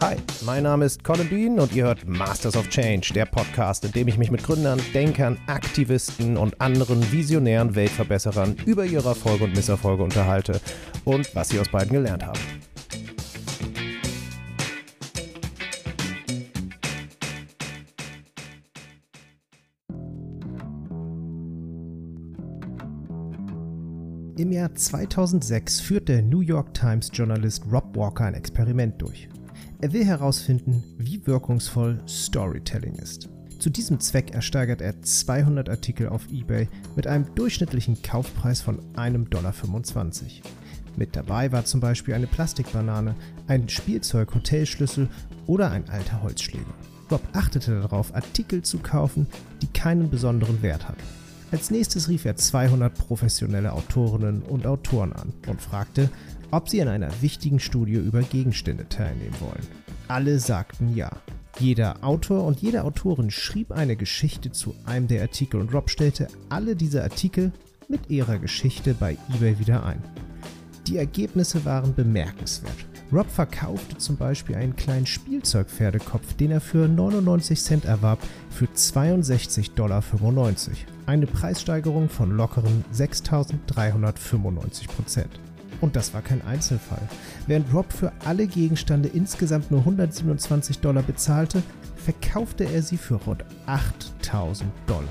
Hi, 0.00 0.14
mein 0.46 0.62
Name 0.62 0.84
ist 0.84 1.02
Colin 1.02 1.28
Bean 1.28 1.58
und 1.58 1.74
ihr 1.74 1.82
hört 1.82 2.06
Masters 2.06 2.56
of 2.56 2.68
Change, 2.68 3.12
der 3.14 3.26
Podcast, 3.26 3.84
in 3.84 3.90
dem 3.90 4.06
ich 4.06 4.16
mich 4.16 4.30
mit 4.30 4.44
Gründern, 4.44 4.80
Denkern, 4.94 5.36
Aktivisten 5.48 6.36
und 6.36 6.60
anderen 6.60 7.10
visionären 7.10 7.74
Weltverbesserern 7.74 8.54
über 8.64 8.84
ihre 8.84 9.08
Erfolge 9.08 9.42
und 9.42 9.56
Misserfolge 9.56 10.04
unterhalte 10.04 10.60
und 11.04 11.34
was 11.34 11.48
sie 11.48 11.58
aus 11.58 11.68
beiden 11.68 11.90
gelernt 11.90 12.24
haben. 12.24 12.38
Im 24.36 24.52
Jahr 24.52 24.72
2006 24.72 25.80
führt 25.80 26.08
der 26.08 26.22
New 26.22 26.40
York 26.42 26.72
Times 26.72 27.10
Journalist 27.12 27.64
Rob 27.72 27.96
Walker 27.96 28.26
ein 28.26 28.34
Experiment 28.34 29.02
durch. 29.02 29.28
Er 29.80 29.92
will 29.92 30.04
herausfinden, 30.04 30.82
wie 30.98 31.24
wirkungsvoll 31.24 32.00
Storytelling 32.08 32.96
ist. 32.96 33.28
Zu 33.60 33.70
diesem 33.70 34.00
Zweck 34.00 34.32
ersteigert 34.32 34.80
er 34.80 35.00
200 35.02 35.68
Artikel 35.68 36.08
auf 36.08 36.28
eBay 36.32 36.68
mit 36.96 37.06
einem 37.06 37.32
durchschnittlichen 37.36 38.02
Kaufpreis 38.02 38.60
von 38.60 38.80
1,25 38.96 39.28
Dollar. 39.30 39.54
Mit 40.96 41.14
dabei 41.14 41.52
war 41.52 41.64
zum 41.64 41.78
Beispiel 41.78 42.14
eine 42.14 42.26
Plastikbanane, 42.26 43.14
ein 43.46 43.68
Spielzeug-Hotelschlüssel 43.68 45.08
oder 45.46 45.70
ein 45.70 45.88
alter 45.88 46.22
Holzschläger. 46.22 46.74
Rob 47.08 47.22
achtete 47.32 47.80
darauf, 47.80 48.12
Artikel 48.16 48.62
zu 48.62 48.78
kaufen, 48.78 49.28
die 49.62 49.68
keinen 49.68 50.10
besonderen 50.10 50.60
Wert 50.60 50.88
hatten. 50.88 51.02
Als 51.52 51.70
nächstes 51.70 52.08
rief 52.08 52.24
er 52.24 52.34
200 52.36 52.92
professionelle 52.92 53.72
Autorinnen 53.72 54.42
und 54.42 54.66
Autoren 54.66 55.12
an 55.12 55.32
und 55.46 55.62
fragte, 55.62 56.10
ob 56.50 56.68
sie 56.68 56.80
an 56.82 56.88
einer 56.88 57.10
wichtigen 57.20 57.60
Studie 57.60 57.94
über 57.94 58.22
Gegenstände 58.22 58.88
teilnehmen 58.88 59.36
wollen. 59.40 59.66
Alle 60.08 60.38
sagten 60.38 60.94
ja. 60.94 61.10
Jeder 61.58 61.96
Autor 62.02 62.44
und 62.44 62.60
jede 62.60 62.84
Autorin 62.84 63.30
schrieb 63.30 63.72
eine 63.72 63.96
Geschichte 63.96 64.52
zu 64.52 64.74
einem 64.84 65.08
der 65.08 65.22
Artikel 65.22 65.60
und 65.60 65.74
Rob 65.74 65.90
stellte 65.90 66.28
alle 66.48 66.76
diese 66.76 67.02
Artikel 67.02 67.52
mit 67.88 68.08
ihrer 68.08 68.38
Geschichte 68.38 68.94
bei 68.94 69.16
eBay 69.34 69.58
wieder 69.58 69.84
ein. 69.84 70.02
Die 70.86 70.96
Ergebnisse 70.96 71.64
waren 71.64 71.94
bemerkenswert. 71.94 72.86
Rob 73.12 73.28
verkaufte 73.30 73.96
zum 73.96 74.16
Beispiel 74.16 74.56
einen 74.56 74.76
kleinen 74.76 75.06
Spielzeugpferdekopf, 75.06 76.34
den 76.34 76.50
er 76.50 76.60
für 76.60 76.88
99 76.88 77.60
Cent 77.60 77.84
erwarb, 77.86 78.18
für 78.50 78.66
62,95 78.66 79.74
Dollar. 79.74 80.02
Eine 81.06 81.26
Preissteigerung 81.26 82.08
von 82.08 82.30
lockeren 82.30 82.84
6.395 82.94 84.88
Prozent. 84.88 85.40
Und 85.80 85.96
das 85.96 86.12
war 86.14 86.22
kein 86.22 86.42
Einzelfall. 86.42 87.08
Während 87.46 87.72
Rob 87.72 87.92
für 87.92 88.12
alle 88.24 88.46
Gegenstände 88.46 89.08
insgesamt 89.08 89.70
nur 89.70 89.80
127 89.80 90.80
Dollar 90.80 91.02
bezahlte, 91.02 91.62
verkaufte 91.96 92.64
er 92.64 92.82
sie 92.82 92.96
für 92.96 93.16
rund 93.16 93.44
8000 93.66 94.70
Dollar. 94.86 95.08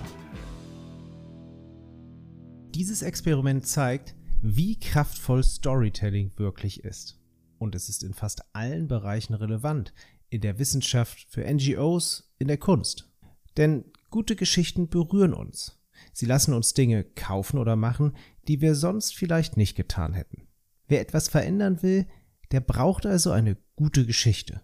Dieses 2.75 3.01
Experiment 3.01 3.65
zeigt, 3.65 4.15
wie 4.41 4.79
kraftvoll 4.79 5.43
Storytelling 5.43 6.31
wirklich 6.37 6.83
ist 6.83 7.17
und 7.59 7.75
es 7.75 7.89
ist 7.89 8.03
in 8.03 8.13
fast 8.13 8.43
allen 8.53 8.87
Bereichen 8.87 9.33
relevant, 9.33 9.93
in 10.29 10.41
der 10.41 10.59
Wissenschaft, 10.59 11.25
für 11.29 11.41
NGOs, 11.43 12.33
in 12.37 12.47
der 12.47 12.57
Kunst. 12.57 13.09
Denn 13.55 13.85
gute 14.09 14.35
Geschichten 14.35 14.89
berühren 14.89 15.33
uns. 15.33 15.79
Sie 16.13 16.25
lassen 16.25 16.53
uns 16.53 16.73
Dinge 16.73 17.03
kaufen 17.03 17.57
oder 17.57 17.75
machen, 17.75 18.15
die 18.47 18.61
wir 18.61 18.75
sonst 18.75 19.15
vielleicht 19.15 19.57
nicht 19.57 19.75
getan 19.75 20.13
hätten. 20.13 20.46
Wer 20.87 21.01
etwas 21.01 21.27
verändern 21.27 21.81
will, 21.81 22.05
der 22.51 22.61
braucht 22.61 23.05
also 23.05 23.31
eine 23.31 23.57
gute 23.75 24.05
Geschichte. 24.05 24.61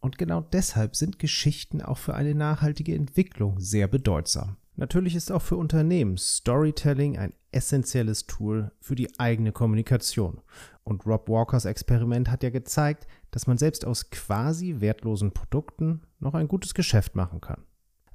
Und 0.00 0.18
genau 0.18 0.40
deshalb 0.40 0.96
sind 0.96 1.18
Geschichten 1.18 1.80
auch 1.80 1.98
für 1.98 2.14
eine 2.14 2.34
nachhaltige 2.34 2.94
Entwicklung 2.94 3.58
sehr 3.58 3.88
bedeutsam. 3.88 4.56
Natürlich 4.76 5.14
ist 5.14 5.30
auch 5.30 5.42
für 5.42 5.56
Unternehmen 5.56 6.16
Storytelling 6.16 7.16
ein 7.16 7.32
essentielles 7.52 8.26
Tool 8.26 8.72
für 8.80 8.96
die 8.96 9.18
eigene 9.18 9.52
Kommunikation. 9.52 10.40
Und 10.82 11.06
Rob 11.06 11.28
Walkers 11.28 11.64
Experiment 11.64 12.30
hat 12.30 12.42
ja 12.42 12.50
gezeigt, 12.50 13.06
dass 13.30 13.46
man 13.46 13.56
selbst 13.56 13.84
aus 13.86 14.10
quasi 14.10 14.80
wertlosen 14.80 15.32
Produkten 15.32 16.02
noch 16.18 16.34
ein 16.34 16.48
gutes 16.48 16.74
Geschäft 16.74 17.14
machen 17.14 17.40
kann. 17.40 17.62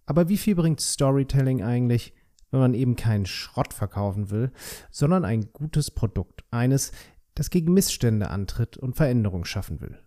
Aber 0.05 0.27
wie 0.27 0.37
viel 0.37 0.55
bringt 0.55 0.81
Storytelling 0.81 1.63
eigentlich, 1.63 2.13
wenn 2.51 2.59
man 2.59 2.73
eben 2.73 2.95
keinen 2.95 3.25
Schrott 3.25 3.73
verkaufen 3.73 4.29
will, 4.29 4.51
sondern 4.91 5.23
ein 5.23 5.51
gutes 5.53 5.91
Produkt, 5.91 6.43
eines, 6.51 6.91
das 7.39 7.49
gegen 7.49 7.73
Missstände 7.73 8.29
antritt 8.29 8.75
und 8.75 8.97
Veränderung 8.97 9.45
schaffen 9.45 9.79
will? 9.79 9.97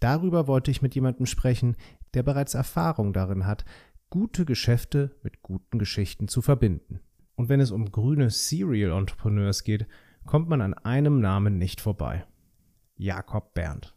Darüber 0.00 0.48
wollte 0.48 0.70
ich 0.70 0.82
mit 0.82 0.94
jemandem 0.94 1.26
sprechen, 1.26 1.76
der 2.14 2.24
bereits 2.24 2.54
Erfahrung 2.54 3.12
darin 3.12 3.46
hat, 3.46 3.64
gute 4.10 4.44
Geschäfte 4.44 5.16
mit 5.22 5.42
guten 5.42 5.78
Geschichten 5.78 6.26
zu 6.26 6.42
verbinden. 6.42 7.00
Und 7.36 7.48
wenn 7.48 7.60
es 7.60 7.70
um 7.70 7.92
grüne 7.92 8.30
Serial 8.30 8.90
Entrepreneurs 8.90 9.62
geht, 9.62 9.86
kommt 10.26 10.48
man 10.48 10.60
an 10.60 10.74
einem 10.74 11.20
Namen 11.20 11.58
nicht 11.58 11.80
vorbei. 11.80 12.26
Jakob 12.96 13.54
Berndt. 13.54 13.94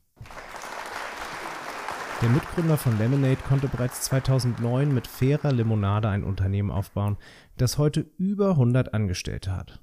Der 2.21 2.29
Mitgründer 2.29 2.77
von 2.77 2.95
Lemonade 2.99 3.41
konnte 3.47 3.67
bereits 3.67 4.01
2009 4.01 4.93
mit 4.93 5.07
fairer 5.07 5.51
Limonade 5.51 6.09
ein 6.09 6.23
Unternehmen 6.23 6.69
aufbauen, 6.69 7.17
das 7.57 7.79
heute 7.79 8.01
über 8.17 8.51
100 8.51 8.93
Angestellte 8.93 9.55
hat. 9.55 9.81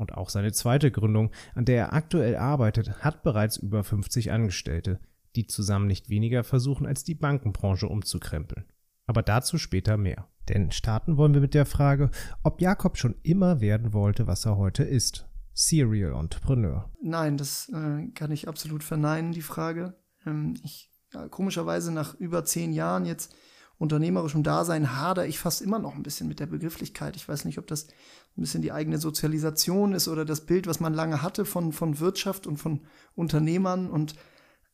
Und 0.00 0.14
auch 0.14 0.30
seine 0.30 0.50
zweite 0.50 0.90
Gründung, 0.90 1.30
an 1.54 1.66
der 1.66 1.76
er 1.76 1.92
aktuell 1.92 2.34
arbeitet, 2.34 3.04
hat 3.04 3.22
bereits 3.22 3.58
über 3.58 3.84
50 3.84 4.32
Angestellte, 4.32 4.98
die 5.36 5.46
zusammen 5.46 5.86
nicht 5.86 6.08
weniger 6.08 6.42
versuchen, 6.42 6.86
als 6.86 7.04
die 7.04 7.14
Bankenbranche 7.14 7.86
umzukrempeln. 7.86 8.64
Aber 9.06 9.22
dazu 9.22 9.58
später 9.58 9.98
mehr. 9.98 10.26
Denn 10.48 10.70
starten 10.70 11.18
wollen 11.18 11.34
wir 11.34 11.42
mit 11.42 11.52
der 11.52 11.66
Frage, 11.66 12.10
ob 12.42 12.62
Jakob 12.62 12.96
schon 12.96 13.14
immer 13.22 13.60
werden 13.60 13.92
wollte, 13.92 14.26
was 14.26 14.46
er 14.46 14.56
heute 14.56 14.84
ist. 14.84 15.28
Serial 15.52 16.18
Entrepreneur. 16.18 16.90
Nein, 17.02 17.36
das 17.36 17.68
äh, 17.68 18.08
kann 18.14 18.30
ich 18.30 18.48
absolut 18.48 18.82
verneinen, 18.82 19.32
die 19.32 19.42
Frage. 19.42 19.98
Ähm, 20.24 20.54
ich, 20.64 20.90
ja, 21.12 21.28
komischerweise 21.28 21.92
nach 21.92 22.14
über 22.14 22.46
zehn 22.46 22.72
Jahren 22.72 23.04
jetzt 23.04 23.34
unternehmerischem 23.80 24.42
Dasein 24.42 24.94
hader 24.94 25.26
ich 25.26 25.38
fast 25.38 25.62
immer 25.62 25.78
noch 25.78 25.94
ein 25.94 26.02
bisschen 26.02 26.28
mit 26.28 26.38
der 26.38 26.46
Begrifflichkeit. 26.46 27.16
Ich 27.16 27.26
weiß 27.26 27.46
nicht, 27.46 27.58
ob 27.58 27.66
das 27.66 27.88
ein 28.36 28.42
bisschen 28.42 28.62
die 28.62 28.72
eigene 28.72 28.98
Sozialisation 28.98 29.92
ist 29.92 30.08
oder 30.08 30.24
das 30.24 30.46
Bild, 30.46 30.66
was 30.66 30.80
man 30.80 30.94
lange 30.94 31.22
hatte 31.22 31.44
von, 31.44 31.72
von 31.72 32.00
Wirtschaft 32.00 32.46
und 32.46 32.56
von 32.56 32.80
Unternehmern 33.14 33.90
und 33.90 34.14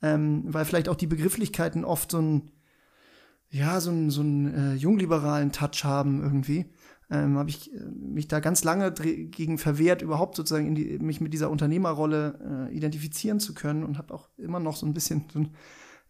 ähm, 0.03 0.45
weil 0.47 0.65
vielleicht 0.65 0.89
auch 0.89 0.97
die 0.97 1.07
Begrifflichkeiten 1.07 1.85
oft 1.85 2.11
so 2.11 2.19
ein 2.21 2.51
ja, 3.51 3.81
so 3.81 3.91
einen, 3.91 4.11
so 4.11 4.21
einen 4.21 4.55
äh, 4.55 4.75
jungliberalen 4.75 5.53
Touch 5.53 5.85
haben 5.85 6.23
irgendwie, 6.23 6.67
ähm, 7.11 7.39
habe 7.39 7.51
ich 7.51 7.73
äh, 7.73 7.79
mich 7.79 8.29
da 8.29 8.41
ganz 8.41 8.65
lange 8.65 8.93
gegen 8.93 9.59
verwehrt, 9.59 10.03
überhaupt 10.03 10.37
sozusagen 10.37 10.75
die, 10.75 10.99
mich 10.99 11.21
mit 11.21 11.33
dieser 11.33 11.51
Unternehmerrolle 11.51 12.69
äh, 12.71 12.77
identifizieren 12.77 13.41
zu 13.41 13.55
können 13.55 13.85
und 13.85 13.99
habe 13.99 14.13
auch 14.13 14.29
immer 14.37 14.61
noch 14.61 14.77
so 14.77 14.87
ein 14.87 14.95
bisschen 14.95 15.25
so 15.33 15.39
ein 15.39 15.51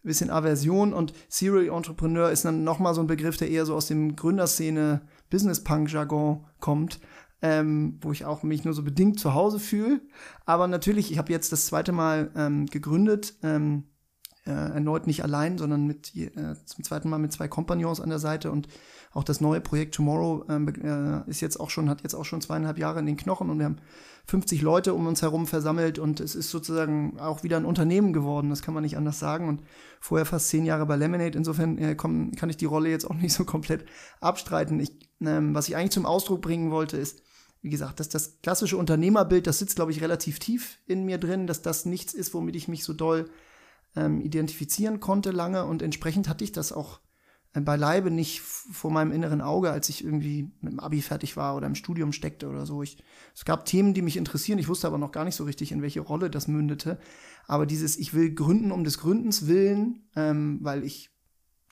bisschen 0.01 0.31
Aversion. 0.31 0.93
Und 0.93 1.13
Serial 1.29 1.75
Entrepreneur 1.75 2.31
ist 2.31 2.45
dann 2.45 2.63
nochmal 2.63 2.95
so 2.95 3.01
ein 3.01 3.07
Begriff, 3.07 3.37
der 3.37 3.49
eher 3.49 3.65
so 3.65 3.75
aus 3.75 3.87
dem 3.87 4.15
Gründerszene 4.15 5.01
Business 5.29 5.63
Punk 5.63 5.91
Jargon 5.91 6.45
kommt, 6.59 6.99
ähm, 7.41 7.97
wo 8.01 8.11
ich 8.11 8.25
auch 8.25 8.43
mich 8.43 8.63
nur 8.63 8.73
so 8.73 8.83
bedingt 8.83 9.19
zu 9.19 9.33
Hause 9.33 9.59
fühle. 9.59 10.01
Aber 10.45 10.67
natürlich, 10.67 11.11
ich 11.11 11.17
habe 11.17 11.31
jetzt 11.31 11.51
das 11.51 11.67
zweite 11.67 11.91
Mal 11.91 12.31
ähm, 12.35 12.65
gegründet. 12.65 13.35
Ähm, 13.43 13.83
äh, 14.47 14.51
erneut 14.51 15.07
nicht 15.07 15.23
allein, 15.23 15.57
sondern 15.57 15.85
mit 15.85 16.15
äh, 16.15 16.29
zum 16.65 16.83
zweiten 16.83 17.09
Mal 17.09 17.19
mit 17.19 17.33
zwei 17.33 17.47
Kompagnons 17.47 17.99
an 17.99 18.09
der 18.09 18.19
Seite 18.19 18.49
und 18.49 18.67
auch 19.11 19.23
das 19.23 19.41
neue 19.41 19.61
Projekt 19.61 19.95
Tomorrow 19.95 20.45
ähm, 20.49 20.67
äh, 20.67 21.29
ist 21.29 21.41
jetzt 21.41 21.59
auch 21.59 21.69
schon, 21.69 21.89
hat 21.89 22.01
jetzt 22.01 22.13
auch 22.13 22.25
schon 22.25 22.41
zweieinhalb 22.41 22.77
Jahre 22.77 22.99
in 22.99 23.05
den 23.05 23.17
Knochen 23.17 23.49
und 23.49 23.59
wir 23.59 23.65
haben 23.65 23.77
50 24.25 24.61
Leute 24.61 24.93
um 24.93 25.05
uns 25.05 25.21
herum 25.21 25.47
versammelt 25.47 25.99
und 25.99 26.19
es 26.19 26.35
ist 26.35 26.49
sozusagen 26.49 27.19
auch 27.19 27.43
wieder 27.43 27.57
ein 27.57 27.65
Unternehmen 27.65 28.13
geworden, 28.13 28.49
das 28.49 28.61
kann 28.61 28.73
man 28.73 28.83
nicht 28.83 28.97
anders 28.97 29.19
sagen 29.19 29.47
und 29.49 29.63
vorher 29.99 30.25
fast 30.25 30.49
zehn 30.49 30.65
Jahre 30.65 30.85
bei 30.85 30.95
Lemonade, 30.95 31.37
insofern 31.37 31.77
äh, 31.77 31.95
komm, 31.95 32.31
kann 32.31 32.49
ich 32.49 32.57
die 32.57 32.65
Rolle 32.65 32.89
jetzt 32.89 33.09
auch 33.09 33.15
nicht 33.15 33.33
so 33.33 33.43
komplett 33.43 33.85
abstreiten. 34.21 34.79
Ich, 34.79 34.97
ähm, 35.21 35.53
was 35.53 35.67
ich 35.67 35.75
eigentlich 35.75 35.91
zum 35.91 36.05
Ausdruck 36.05 36.41
bringen 36.41 36.71
wollte, 36.71 36.97
ist, 36.97 37.21
wie 37.61 37.69
gesagt, 37.69 37.99
dass 37.99 38.09
das 38.09 38.41
klassische 38.41 38.77
Unternehmerbild, 38.77 39.47
das 39.47 39.59
sitzt, 39.59 39.75
glaube 39.75 39.91
ich, 39.91 40.01
relativ 40.01 40.39
tief 40.39 40.79
in 40.85 41.05
mir 41.05 41.17
drin, 41.17 41.47
dass 41.47 41.61
das 41.61 41.85
nichts 41.85 42.13
ist, 42.13 42.33
womit 42.33 42.55
ich 42.55 42.67
mich 42.67 42.83
so 42.83 42.93
doll 42.93 43.29
ähm, 43.95 44.21
identifizieren 44.21 44.99
konnte 44.99 45.31
lange 45.31 45.65
und 45.65 45.81
entsprechend 45.81 46.29
hatte 46.29 46.43
ich 46.43 46.51
das 46.51 46.71
auch 46.71 46.99
äh, 47.53 47.61
beileibe 47.61 48.11
nicht 48.11 48.41
vor 48.41 48.91
meinem 48.91 49.11
inneren 49.11 49.41
Auge, 49.41 49.71
als 49.71 49.89
ich 49.89 50.03
irgendwie 50.03 50.51
mit 50.61 50.73
dem 50.73 50.79
Abi 50.79 51.01
fertig 51.01 51.37
war 51.37 51.55
oder 51.55 51.67
im 51.67 51.75
Studium 51.75 52.13
steckte 52.13 52.47
oder 52.47 52.65
so. 52.65 52.83
Ich, 52.83 52.97
es 53.35 53.45
gab 53.45 53.65
Themen, 53.65 53.93
die 53.93 54.01
mich 54.01 54.17
interessieren, 54.17 54.59
ich 54.59 54.67
wusste 54.67 54.87
aber 54.87 54.97
noch 54.97 55.11
gar 55.11 55.25
nicht 55.25 55.35
so 55.35 55.43
richtig, 55.43 55.71
in 55.71 55.81
welche 55.81 56.01
Rolle 56.01 56.29
das 56.29 56.47
mündete. 56.47 56.99
Aber 57.47 57.65
dieses, 57.65 57.97
ich 57.97 58.13
will 58.13 58.33
gründen 58.33 58.71
um 58.71 58.83
des 58.83 58.99
Gründens 58.99 59.47
willen, 59.47 60.07
ähm, 60.15 60.59
weil 60.61 60.83
ich 60.83 61.09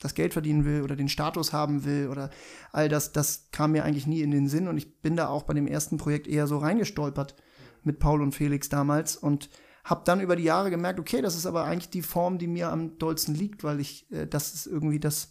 das 0.02 0.14
Geld 0.14 0.34
verdienen 0.34 0.66
will 0.66 0.82
oder 0.82 0.96
den 0.96 1.10
Status 1.10 1.54
haben 1.54 1.86
will 1.86 2.10
oder 2.10 2.30
all 2.72 2.90
das, 2.90 3.12
das 3.12 3.48
kam 3.52 3.72
mir 3.72 3.84
eigentlich 3.84 4.08
nie 4.08 4.22
in 4.22 4.32
den 4.32 4.48
Sinn 4.48 4.68
und 4.68 4.78
ich 4.78 5.02
bin 5.02 5.16
da 5.16 5.28
auch 5.28 5.44
bei 5.44 5.54
dem 5.54 5.68
ersten 5.68 5.98
Projekt 5.98 6.28
eher 6.28 6.48
so 6.48 6.58
reingestolpert 6.58 7.36
mit 7.84 8.00
Paul 8.00 8.22
und 8.22 8.34
Felix 8.34 8.70
damals 8.70 9.16
und 9.16 9.50
habe 9.84 10.02
dann 10.04 10.20
über 10.20 10.36
die 10.36 10.44
Jahre 10.44 10.72
gemerkt, 10.72 11.00
okay, 11.00 11.22
das 11.22 11.36
ist 11.36 11.46
aber 11.46 11.64
eigentlich 11.64 11.92
die 11.92 12.02
Form, 12.02 12.40
die 12.40 12.48
mir 12.48 12.72
am 12.72 12.98
dollsten 12.98 13.36
liegt, 13.36 13.64
weil 13.64 13.80
ich, 13.80 14.12
äh, 14.12 14.28
das 14.28 14.54
ist 14.54 14.66
irgendwie 14.66 15.00
das 15.00 15.30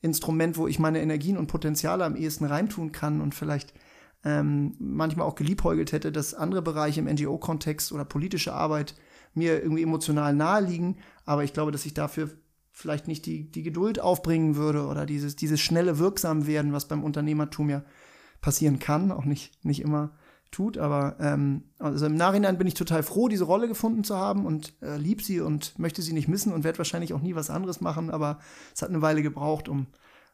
Instrument, 0.00 0.56
wo 0.56 0.66
ich 0.66 0.78
meine 0.78 1.02
Energien 1.02 1.36
und 1.36 1.46
Potenziale 1.46 2.04
am 2.04 2.16
ehesten 2.16 2.46
reintun 2.46 2.92
kann 2.92 3.20
und 3.20 3.34
vielleicht 3.34 3.74
ähm, 4.24 4.74
manchmal 4.78 5.26
auch 5.26 5.34
geliebäugelt 5.34 5.92
hätte, 5.92 6.10
dass 6.12 6.34
andere 6.34 6.62
Bereiche 6.62 7.00
im 7.00 7.06
NGO-Kontext 7.06 7.92
oder 7.92 8.04
politische 8.04 8.54
Arbeit 8.54 8.94
mir 9.34 9.62
irgendwie 9.62 9.82
emotional 9.82 10.34
nahe 10.34 10.62
liegen. 10.62 10.96
Aber 11.24 11.44
ich 11.44 11.52
glaube, 11.52 11.70
dass 11.70 11.86
ich 11.86 11.94
dafür 11.94 12.30
vielleicht 12.80 13.06
nicht 13.06 13.26
die, 13.26 13.50
die 13.50 13.62
Geduld 13.62 14.00
aufbringen 14.00 14.56
würde 14.56 14.86
oder 14.86 15.06
dieses, 15.06 15.36
dieses 15.36 15.60
schnelle 15.60 15.98
Wirksamwerden, 15.98 16.72
was 16.72 16.88
beim 16.88 17.04
Unternehmertum 17.04 17.70
ja 17.70 17.84
passieren 18.40 18.78
kann, 18.78 19.12
auch 19.12 19.24
nicht, 19.24 19.64
nicht 19.64 19.82
immer 19.82 20.16
tut. 20.50 20.78
Aber 20.78 21.16
ähm, 21.20 21.64
also 21.78 22.06
im 22.06 22.14
Nachhinein 22.14 22.58
bin 22.58 22.66
ich 22.66 22.74
total 22.74 23.02
froh, 23.02 23.28
diese 23.28 23.44
Rolle 23.44 23.68
gefunden 23.68 24.04
zu 24.04 24.16
haben 24.16 24.46
und 24.46 24.74
äh, 24.82 24.96
lieb 24.96 25.22
sie 25.22 25.40
und 25.40 25.78
möchte 25.78 26.02
sie 26.02 26.12
nicht 26.12 26.28
missen 26.28 26.52
und 26.52 26.64
werde 26.64 26.78
wahrscheinlich 26.78 27.12
auch 27.12 27.20
nie 27.20 27.34
was 27.34 27.50
anderes 27.50 27.80
machen. 27.80 28.10
Aber 28.10 28.40
es 28.74 28.82
hat 28.82 28.88
eine 28.88 29.02
Weile 29.02 29.22
gebraucht, 29.22 29.68
um, 29.68 29.86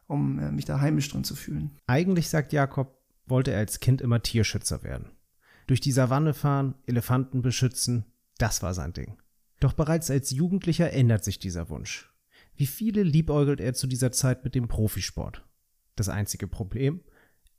um 0.07 0.39
äh, 0.39 0.51
mich 0.51 0.65
da 0.65 0.79
heimisch 0.79 1.09
drin 1.09 1.23
zu 1.23 1.35
fühlen. 1.35 1.71
Eigentlich 1.87 2.29
sagt 2.29 2.53
Jakob, 2.53 2.97
wollte 3.25 3.51
er 3.51 3.59
als 3.59 3.79
Kind 3.79 4.01
immer 4.01 4.23
Tierschützer 4.23 4.83
werden. 4.83 5.11
Durch 5.67 5.81
die 5.81 5.91
Savanne 5.91 6.33
fahren, 6.33 6.75
Elefanten 6.85 7.41
beschützen, 7.41 8.05
das 8.37 8.63
war 8.63 8.73
sein 8.73 8.93
Ding. 8.93 9.17
Doch 9.59 9.73
bereits 9.73 10.09
als 10.09 10.31
Jugendlicher 10.31 10.91
ändert 10.93 11.23
sich 11.23 11.39
dieser 11.39 11.69
Wunsch. 11.69 12.13
Wie 12.57 12.65
viele 12.65 13.03
liebäugelt 13.03 13.61
er 13.61 13.75
zu 13.75 13.85
dieser 13.85 14.11
Zeit 14.11 14.43
mit 14.43 14.55
dem 14.55 14.67
Profisport? 14.67 15.45
Das 15.95 16.09
einzige 16.09 16.47
Problem? 16.47 17.01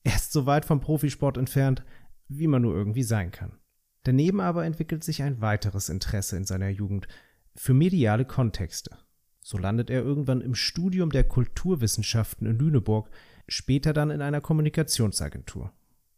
Er 0.03 0.17
ist 0.17 0.33
so 0.33 0.45
weit 0.45 0.65
vom 0.65 0.81
Profisport 0.81 1.39
entfernt, 1.39 1.85
wie 2.27 2.49
man 2.49 2.63
nur 2.63 2.75
irgendwie 2.75 3.05
sein 3.05 3.31
kann. 3.31 3.59
Daneben 4.03 4.41
aber 4.41 4.65
entwickelt 4.65 5.05
sich 5.05 5.23
ein 5.23 5.41
weiteres 5.41 5.89
Interesse 5.89 6.37
in 6.37 6.45
seiner 6.45 6.69
Jugend 6.69 7.07
für 7.55 7.75
mediale 7.75 8.25
Kontexte. 8.25 8.99
So 9.41 9.57
landet 9.57 9.89
er 9.89 10.03
irgendwann 10.03 10.41
im 10.41 10.57
Studium 10.57 11.11
der 11.11 11.25
Kulturwissenschaften 11.25 12.47
in 12.47 12.59
Lüneburg, 12.59 13.09
später 13.47 13.93
dann 13.93 14.11
in 14.11 14.21
einer 14.21 14.41
Kommunikationsagentur. 14.41 15.73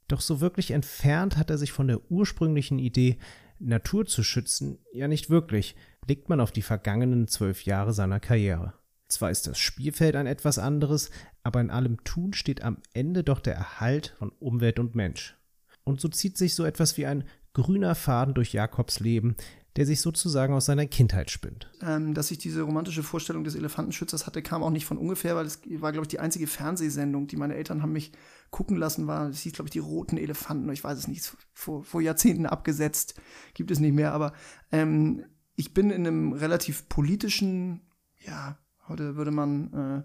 Doch 0.09 0.21
so 0.21 0.41
wirklich 0.41 0.71
entfernt 0.71 1.37
hat 1.37 1.51
er 1.51 1.59
sich 1.59 1.71
von 1.71 1.87
der 1.87 2.11
ursprünglichen 2.11 2.79
Idee, 2.79 3.19
Natur 3.59 4.07
zu 4.07 4.23
schützen, 4.23 4.79
ja 4.93 5.07
nicht 5.07 5.29
wirklich, 5.29 5.77
blickt 6.01 6.29
man 6.29 6.41
auf 6.41 6.53
die 6.53 6.63
vergangenen 6.63 7.29
zwölf 7.29 7.65
Jahre 7.65 7.93
seiner 7.93 8.21
Karriere. 8.21 8.75
Zwar 9.09 9.31
ist 9.31 9.47
das 9.47 9.59
Spielfeld 9.59 10.15
ein 10.17 10.27
etwas 10.27 10.59
anderes, 10.59 11.11
aber 11.43 11.61
in 11.61 11.71
allem 11.71 12.03
Tun 12.05 12.33
steht 12.33 12.63
am 12.63 12.79
Ende 12.93 13.25
doch 13.25 13.41
der 13.41 13.55
Erhalt 13.55 14.15
von 14.19 14.31
Umwelt 14.39 14.79
und 14.79 14.95
Mensch. 14.95 15.37
Und 15.85 16.01
so 16.01 16.09
zieht 16.09 16.39
sich 16.39 16.55
so 16.55 16.65
etwas 16.65 16.97
wie 16.97 17.07
ein 17.07 17.25
grüner 17.53 17.95
Faden 17.95 18.35
durch 18.35 18.53
Jakobs 18.53 19.01
Leben, 19.01 19.35
der 19.77 19.87
sich 19.87 20.01
sozusagen 20.01 20.53
aus 20.53 20.67
seiner 20.67 20.87
Kindheit 20.87 21.31
spinnt. 21.31 21.71
Ähm, 21.81 22.15
dass 22.15 22.31
ich 22.31 22.39
diese 22.39 22.63
romantische 22.63 23.03
Vorstellung 23.03 23.45
des 23.45 23.55
Elefantenschützers 23.55 24.27
hatte, 24.27 24.43
kam 24.43 24.63
auch 24.63 24.71
nicht 24.71 24.85
von 24.85 24.99
ungefähr, 24.99 25.37
weil 25.37 25.47
es 25.47 25.61
war, 25.81 25.93
glaube 25.93 26.05
ich, 26.05 26.09
die 26.09 26.19
einzige 26.19 26.47
Fernsehsendung, 26.47 27.29
die 27.29 27.37
meine 27.37 27.55
Eltern 27.55 27.83
haben 27.83 27.93
mich 27.93 28.13
gucken 28.51 28.77
lassen, 28.77 29.07
war, 29.07 29.29
es 29.29 29.41
hieß, 29.41 29.53
glaube 29.53 29.69
ich, 29.69 29.73
die 29.73 29.79
roten 29.79 30.17
Elefanten, 30.17 30.71
ich 30.73 30.83
weiß 30.83 30.99
es 30.99 31.09
nicht, 31.09 31.37
vor, 31.53 31.85
vor 31.85 32.01
Jahrzehnten 32.01 32.47
abgesetzt, 32.47 33.15
gibt 33.55 33.71
es 33.71 33.79
nicht 33.79 33.95
mehr, 33.95 34.13
aber 34.13 34.33
ähm, 34.73 35.25
ich 35.61 35.75
bin 35.75 35.91
in 35.91 36.07
einem 36.07 36.33
relativ 36.33 36.89
politischen, 36.89 37.83
ja, 38.19 38.59
heute 38.89 39.17
würde 39.17 39.31
man 39.31 39.73
äh, 39.75 40.03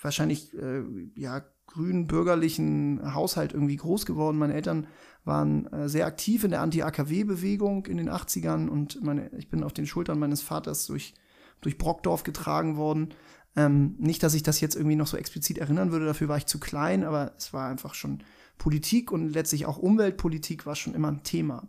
wahrscheinlich, 0.00 0.54
äh, 0.54 0.84
ja, 1.16 1.44
grün 1.66 2.06
bürgerlichen 2.06 3.12
Haushalt 3.12 3.52
irgendwie 3.52 3.74
groß 3.74 4.06
geworden. 4.06 4.38
Meine 4.38 4.54
Eltern 4.54 4.86
waren 5.24 5.66
äh, 5.72 5.88
sehr 5.88 6.06
aktiv 6.06 6.44
in 6.44 6.52
der 6.52 6.60
Anti-AKW-Bewegung 6.60 7.86
in 7.86 7.96
den 7.96 8.08
80ern 8.08 8.68
und 8.68 9.02
meine, 9.02 9.28
ich 9.36 9.50
bin 9.50 9.64
auf 9.64 9.72
den 9.72 9.88
Schultern 9.88 10.20
meines 10.20 10.40
Vaters 10.40 10.86
durch, 10.86 11.14
durch 11.62 11.78
Brockdorf 11.78 12.22
getragen 12.22 12.76
worden. 12.76 13.08
Ähm, 13.56 13.96
nicht, 13.98 14.22
dass 14.22 14.34
ich 14.34 14.44
das 14.44 14.60
jetzt 14.60 14.76
irgendwie 14.76 14.94
noch 14.94 15.08
so 15.08 15.16
explizit 15.16 15.58
erinnern 15.58 15.90
würde, 15.90 16.06
dafür 16.06 16.28
war 16.28 16.36
ich 16.36 16.46
zu 16.46 16.60
klein, 16.60 17.02
aber 17.02 17.34
es 17.36 17.52
war 17.52 17.68
einfach 17.68 17.94
schon 17.94 18.22
Politik 18.56 19.10
und 19.10 19.30
letztlich 19.30 19.66
auch 19.66 19.78
Umweltpolitik 19.78 20.64
war 20.64 20.76
schon 20.76 20.94
immer 20.94 21.08
ein 21.08 21.24
Thema. 21.24 21.68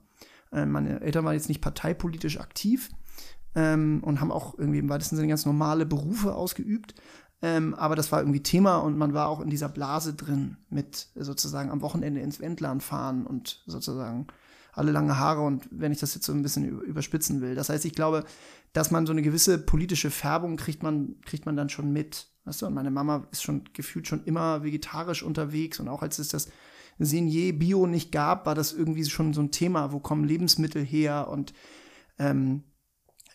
Äh, 0.51 0.67
meine 0.67 1.01
Eltern 1.01 1.25
waren 1.25 1.33
jetzt 1.33 1.49
nicht 1.49 1.61
parteipolitisch 1.61 2.39
aktiv 2.39 2.91
ähm, 3.55 4.01
und 4.03 4.21
haben 4.21 4.31
auch 4.31 4.57
irgendwie 4.57 4.79
im 4.79 4.89
weitesten 4.89 5.15
Sinne 5.15 5.29
ganz 5.29 5.45
normale 5.45 5.85
Berufe 5.85 6.35
ausgeübt, 6.35 6.95
ähm, 7.41 7.75
aber 7.75 7.95
das 7.95 8.11
war 8.11 8.19
irgendwie 8.19 8.41
Thema 8.41 8.77
und 8.77 8.97
man 8.97 9.13
war 9.13 9.27
auch 9.27 9.41
in 9.41 9.49
dieser 9.49 9.69
Blase 9.69 10.13
drin 10.13 10.57
mit 10.69 11.09
sozusagen 11.15 11.69
am 11.69 11.81
Wochenende 11.81 12.21
ins 12.21 12.39
Wendland 12.39 12.81
fahren 12.81 13.27
und 13.27 13.63
sozusagen 13.67 14.27
alle 14.73 14.91
lange 14.91 15.17
Haare 15.17 15.41
und 15.41 15.67
wenn 15.71 15.91
ich 15.91 15.99
das 15.99 16.15
jetzt 16.15 16.25
so 16.25 16.33
ein 16.33 16.43
bisschen 16.43 16.67
überspitzen 16.81 17.41
will. 17.41 17.55
Das 17.55 17.69
heißt, 17.69 17.85
ich 17.85 17.93
glaube, 17.93 18.23
dass 18.73 18.91
man 18.91 19.05
so 19.05 19.11
eine 19.11 19.23
gewisse 19.23 19.57
politische 19.57 20.11
Färbung 20.11 20.55
kriegt 20.55 20.83
man, 20.83 21.15
kriegt 21.25 21.45
man 21.45 21.55
dann 21.55 21.69
schon 21.69 21.91
mit. 21.91 22.27
Weißt 22.45 22.61
du? 22.61 22.67
Und 22.67 22.75
meine 22.75 22.91
Mama 22.91 23.27
ist 23.31 23.43
schon 23.43 23.63
gefühlt 23.73 24.07
schon 24.07 24.23
immer 24.23 24.63
vegetarisch 24.63 25.23
unterwegs 25.23 25.79
und 25.79 25.87
auch 25.87 26.01
als 26.01 26.19
es 26.19 26.29
das 26.29 26.47
Senier 26.99 27.57
Bio 27.57 27.85
nicht 27.85 28.11
gab, 28.11 28.47
war 28.47 28.55
das 28.55 28.73
irgendwie 28.73 29.05
schon 29.05 29.33
so 29.33 29.41
ein 29.41 29.51
Thema, 29.51 29.91
wo 29.91 29.99
kommen 29.99 30.23
Lebensmittel 30.23 30.83
her 30.83 31.27
und 31.27 31.53
ähm, 32.17 32.63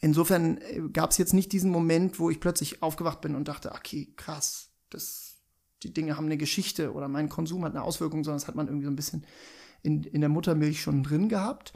Insofern 0.02 0.58
äh, 0.58 0.82
gab 0.92 1.12
es 1.12 1.18
jetzt 1.18 1.32
nicht 1.32 1.52
diesen 1.52 1.70
Moment, 1.70 2.18
wo 2.18 2.28
ich 2.28 2.40
plötzlich 2.40 2.82
aufgewacht 2.82 3.22
bin 3.22 3.34
und 3.34 3.48
dachte, 3.48 3.72
okay, 3.72 4.12
krass, 4.16 4.70
das, 4.90 5.36
die 5.82 5.94
Dinge 5.94 6.16
haben 6.16 6.26
eine 6.26 6.36
Geschichte 6.36 6.92
oder 6.92 7.08
mein 7.08 7.30
Konsum 7.30 7.64
hat 7.64 7.72
eine 7.72 7.84
Auswirkung, 7.84 8.24
sondern 8.24 8.40
das 8.40 8.48
hat 8.48 8.56
man 8.56 8.66
irgendwie 8.66 8.84
so 8.84 8.90
ein 8.90 8.96
bisschen 8.96 9.24
in, 9.82 10.02
in 10.02 10.20
der 10.20 10.28
Muttermilch 10.28 10.82
schon 10.82 11.04
drin 11.04 11.28
gehabt. 11.28 11.72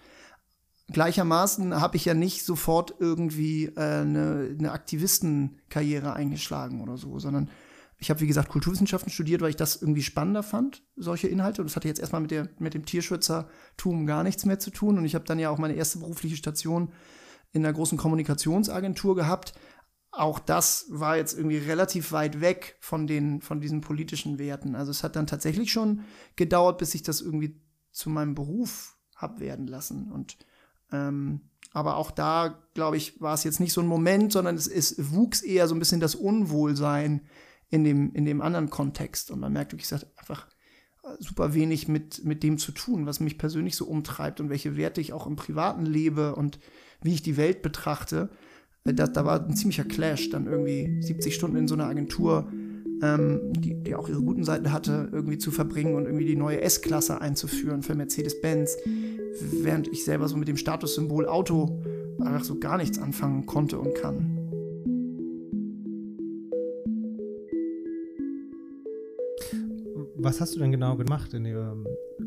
Gleichermaßen 0.88 1.80
habe 1.80 1.96
ich 1.96 2.04
ja 2.04 2.14
nicht 2.14 2.44
sofort 2.44 2.96
irgendwie 2.98 3.66
äh, 3.66 3.80
eine, 3.80 4.56
eine 4.58 4.72
Aktivistenkarriere 4.72 6.12
eingeschlagen 6.12 6.80
oder 6.80 6.96
so, 6.96 7.18
sondern 7.20 7.48
ich 7.98 8.10
habe, 8.10 8.20
wie 8.20 8.26
gesagt, 8.26 8.48
Kulturwissenschaften 8.48 9.10
studiert, 9.10 9.40
weil 9.40 9.50
ich 9.50 9.56
das 9.56 9.80
irgendwie 9.80 10.02
spannender 10.02 10.42
fand, 10.42 10.82
solche 10.96 11.28
Inhalte. 11.28 11.62
Und 11.62 11.70
das 11.70 11.76
hatte 11.76 11.88
jetzt 11.88 12.00
erstmal 12.00 12.20
mit, 12.20 12.32
der, 12.32 12.48
mit 12.58 12.74
dem 12.74 12.84
Tierschützertum 12.84 14.04
gar 14.04 14.22
nichts 14.24 14.44
mehr 14.44 14.58
zu 14.58 14.70
tun. 14.70 14.98
Und 14.98 15.04
ich 15.04 15.14
habe 15.14 15.24
dann 15.24 15.38
ja 15.38 15.48
auch 15.48 15.58
meine 15.58 15.74
erste 15.74 15.98
berufliche 15.98 16.36
Station 16.36 16.92
in 17.56 17.64
einer 17.64 17.74
großen 17.74 17.98
Kommunikationsagentur 17.98 19.16
gehabt. 19.16 19.54
Auch 20.12 20.38
das 20.38 20.86
war 20.90 21.16
jetzt 21.16 21.36
irgendwie 21.36 21.58
relativ 21.58 22.12
weit 22.12 22.40
weg 22.40 22.76
von 22.80 23.06
den, 23.06 23.40
von 23.40 23.60
diesen 23.60 23.80
politischen 23.80 24.38
Werten. 24.38 24.74
Also 24.74 24.90
es 24.90 25.02
hat 25.02 25.16
dann 25.16 25.26
tatsächlich 25.26 25.72
schon 25.72 26.04
gedauert, 26.36 26.78
bis 26.78 26.94
ich 26.94 27.02
das 27.02 27.20
irgendwie 27.20 27.60
zu 27.90 28.10
meinem 28.10 28.34
Beruf 28.34 28.96
habe 29.14 29.40
werden 29.40 29.66
lassen. 29.66 30.12
Und 30.12 30.36
ähm, 30.92 31.40
aber 31.72 31.96
auch 31.96 32.10
da, 32.10 32.62
glaube 32.74 32.96
ich, 32.96 33.20
war 33.20 33.34
es 33.34 33.44
jetzt 33.44 33.60
nicht 33.60 33.72
so 33.72 33.80
ein 33.80 33.86
Moment, 33.86 34.32
sondern 34.32 34.54
es, 34.56 34.66
es 34.66 35.12
wuchs 35.12 35.42
eher 35.42 35.68
so 35.68 35.74
ein 35.74 35.78
bisschen 35.78 36.00
das 36.00 36.14
Unwohlsein 36.14 37.26
in 37.68 37.84
dem, 37.84 38.14
in 38.14 38.24
dem 38.24 38.40
anderen 38.40 38.70
Kontext. 38.70 39.30
Und 39.30 39.40
man 39.40 39.52
merkt 39.52 39.72
wirklich, 39.72 39.90
es 39.90 39.92
hat 39.92 40.06
einfach 40.16 40.46
super 41.18 41.54
wenig 41.54 41.88
mit, 41.88 42.24
mit 42.24 42.42
dem 42.42 42.58
zu 42.58 42.72
tun, 42.72 43.06
was 43.06 43.20
mich 43.20 43.38
persönlich 43.38 43.76
so 43.76 43.86
umtreibt 43.86 44.40
und 44.40 44.48
welche 44.48 44.76
Werte 44.76 45.00
ich 45.00 45.12
auch 45.12 45.26
im 45.26 45.36
Privaten 45.36 45.86
lebe 45.86 46.34
und 46.34 46.58
wie 47.06 47.14
ich 47.14 47.22
die 47.22 47.38
Welt 47.38 47.62
betrachte. 47.62 48.28
Äh, 48.84 48.92
da, 48.92 49.06
da 49.06 49.24
war 49.24 49.42
ein 49.42 49.56
ziemlicher 49.56 49.84
Clash, 49.84 50.28
dann 50.28 50.46
irgendwie 50.46 51.00
70 51.00 51.34
Stunden 51.34 51.56
in 51.56 51.68
so 51.68 51.74
einer 51.74 51.86
Agentur, 51.86 52.52
ähm, 53.02 53.40
die, 53.52 53.82
die 53.82 53.94
auch 53.94 54.08
ihre 54.08 54.20
guten 54.20 54.44
Seiten 54.44 54.72
hatte, 54.72 55.08
irgendwie 55.12 55.38
zu 55.38 55.50
verbringen 55.50 55.94
und 55.94 56.04
irgendwie 56.04 56.26
die 56.26 56.36
neue 56.36 56.60
S-Klasse 56.60 57.20
einzuführen 57.20 57.82
für 57.82 57.94
Mercedes-Benz, 57.94 58.76
während 59.62 59.88
ich 59.88 60.04
selber 60.04 60.28
so 60.28 60.36
mit 60.36 60.48
dem 60.48 60.58
Statussymbol 60.58 61.26
Auto 61.26 61.82
einfach 62.20 62.44
so 62.44 62.58
gar 62.58 62.76
nichts 62.76 62.98
anfangen 62.98 63.46
konnte 63.46 63.78
und 63.78 63.94
kann. 63.94 64.35
Was 70.26 70.40
hast 70.40 70.56
du 70.56 70.58
denn 70.58 70.72
genau 70.72 70.96
gemacht 70.96 71.34
in 71.34 71.44
der 71.44 71.76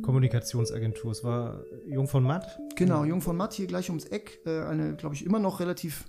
Kommunikationsagentur? 0.03 1.11
Es 1.11 1.25
war 1.25 1.65
Jung 1.85 2.07
von 2.07 2.23
Matt? 2.23 2.57
Genau, 2.77 3.03
Jung 3.03 3.21
von 3.21 3.35
Matt 3.35 3.51
hier 3.53 3.67
gleich 3.67 3.89
ums 3.89 4.05
Eck. 4.05 4.39
Äh, 4.45 4.61
eine, 4.61 4.95
glaube 4.95 5.15
ich, 5.15 5.25
immer 5.25 5.37
noch 5.37 5.59
relativ 5.59 6.05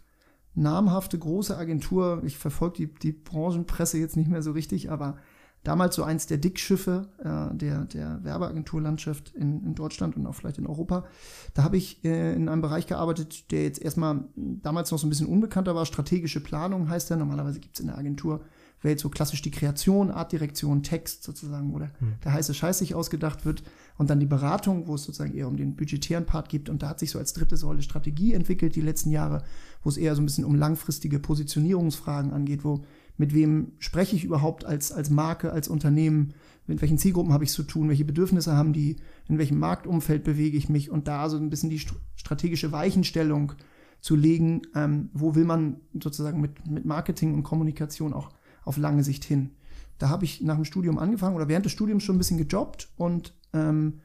namhafte 0.54 1.18
große 1.18 1.58
Agentur. 1.58 2.22
Ich 2.24 2.38
verfolge 2.38 2.76
die, 2.76 2.94
die 2.94 3.10
Branchenpresse 3.10 3.98
jetzt 3.98 4.16
nicht 4.16 4.30
mehr 4.30 4.40
so 4.40 4.52
richtig, 4.52 4.92
aber 4.92 5.16
damals 5.64 5.96
so 5.96 6.04
eins 6.04 6.28
der 6.28 6.38
Dickschiffe 6.38 7.08
äh, 7.18 7.56
der, 7.56 7.86
der 7.86 8.22
Werbeagenturlandschaft 8.22 9.34
in, 9.34 9.64
in 9.64 9.74
Deutschland 9.74 10.16
und 10.16 10.28
auch 10.28 10.36
vielleicht 10.36 10.58
in 10.58 10.68
Europa. 10.68 11.06
Da 11.54 11.64
habe 11.64 11.76
ich 11.76 12.04
äh, 12.04 12.34
in 12.34 12.48
einem 12.48 12.62
Bereich 12.62 12.86
gearbeitet, 12.86 13.50
der 13.50 13.64
jetzt 13.64 13.82
erstmal 13.82 14.28
damals 14.36 14.92
noch 14.92 15.00
so 15.00 15.08
ein 15.08 15.10
bisschen 15.10 15.26
unbekannter 15.26 15.74
war. 15.74 15.84
Strategische 15.86 16.40
Planung 16.40 16.88
heißt 16.88 17.10
der. 17.10 17.16
Normalerweise 17.16 17.58
gibt 17.58 17.74
es 17.74 17.80
in 17.80 17.88
der 17.88 17.98
Agentur 17.98 18.42
Welt 18.82 18.98
so 18.98 19.08
klassisch 19.08 19.42
die 19.42 19.50
Kreation, 19.50 20.10
Artdirektion, 20.10 20.82
Text 20.82 21.22
sozusagen, 21.22 21.72
wo 21.72 21.78
der, 21.78 21.92
hm. 21.98 22.14
der 22.24 22.32
heiße 22.32 22.54
Scheiß 22.54 22.78
sich 22.78 22.94
ausgedacht 22.94 23.44
wird 23.44 23.62
und 23.98 24.08
dann 24.08 24.20
die 24.20 24.26
Beratung, 24.26 24.86
wo 24.86 24.94
es 24.94 25.04
sozusagen 25.04 25.34
eher 25.34 25.48
um 25.48 25.56
den 25.56 25.76
budgetären 25.76 26.26
Part 26.26 26.48
geht 26.48 26.68
und 26.68 26.82
da 26.82 26.88
hat 26.88 26.98
sich 26.98 27.10
so 27.10 27.18
als 27.18 27.32
dritte 27.32 27.56
Säule 27.56 27.82
Strategie 27.82 28.32
entwickelt 28.32 28.76
die 28.76 28.80
letzten 28.80 29.10
Jahre, 29.10 29.42
wo 29.82 29.90
es 29.90 29.96
eher 29.96 30.14
so 30.14 30.22
ein 30.22 30.26
bisschen 30.26 30.44
um 30.44 30.54
langfristige 30.54 31.18
Positionierungsfragen 31.18 32.32
angeht, 32.32 32.64
wo 32.64 32.84
mit 33.18 33.34
wem 33.34 33.72
spreche 33.78 34.16
ich 34.16 34.24
überhaupt 34.24 34.64
als, 34.64 34.92
als 34.92 35.10
Marke, 35.10 35.52
als 35.52 35.68
Unternehmen, 35.68 36.32
mit 36.66 36.80
welchen 36.80 36.96
Zielgruppen 36.96 37.34
habe 37.34 37.44
ich 37.44 37.50
zu 37.50 37.64
tun, 37.64 37.88
welche 37.90 38.06
Bedürfnisse 38.06 38.56
haben 38.56 38.72
die, 38.72 38.96
in 39.28 39.36
welchem 39.36 39.58
Marktumfeld 39.58 40.24
bewege 40.24 40.56
ich 40.56 40.70
mich 40.70 40.90
und 40.90 41.06
da 41.06 41.28
so 41.28 41.36
ein 41.36 41.50
bisschen 41.50 41.68
die 41.68 41.82
strategische 42.16 42.72
Weichenstellung 42.72 43.52
zu 44.00 44.16
legen, 44.16 44.62
ähm, 44.74 45.10
wo 45.12 45.34
will 45.34 45.44
man 45.44 45.80
sozusagen 46.00 46.40
mit, 46.40 46.66
mit 46.66 46.86
Marketing 46.86 47.34
und 47.34 47.42
Kommunikation 47.42 48.14
auch 48.14 48.30
auf 48.70 48.76
lange 48.76 49.02
Sicht 49.02 49.24
hin. 49.24 49.50
Da 49.98 50.08
habe 50.10 50.24
ich 50.24 50.42
nach 50.42 50.54
dem 50.54 50.64
Studium 50.64 50.96
angefangen 50.96 51.34
oder 51.34 51.48
während 51.48 51.66
des 51.66 51.72
Studiums 51.72 52.04
schon 52.04 52.14
ein 52.14 52.18
bisschen 52.18 52.38
gejobbt 52.38 52.88
und 52.96 53.34
ähm, 53.52 54.00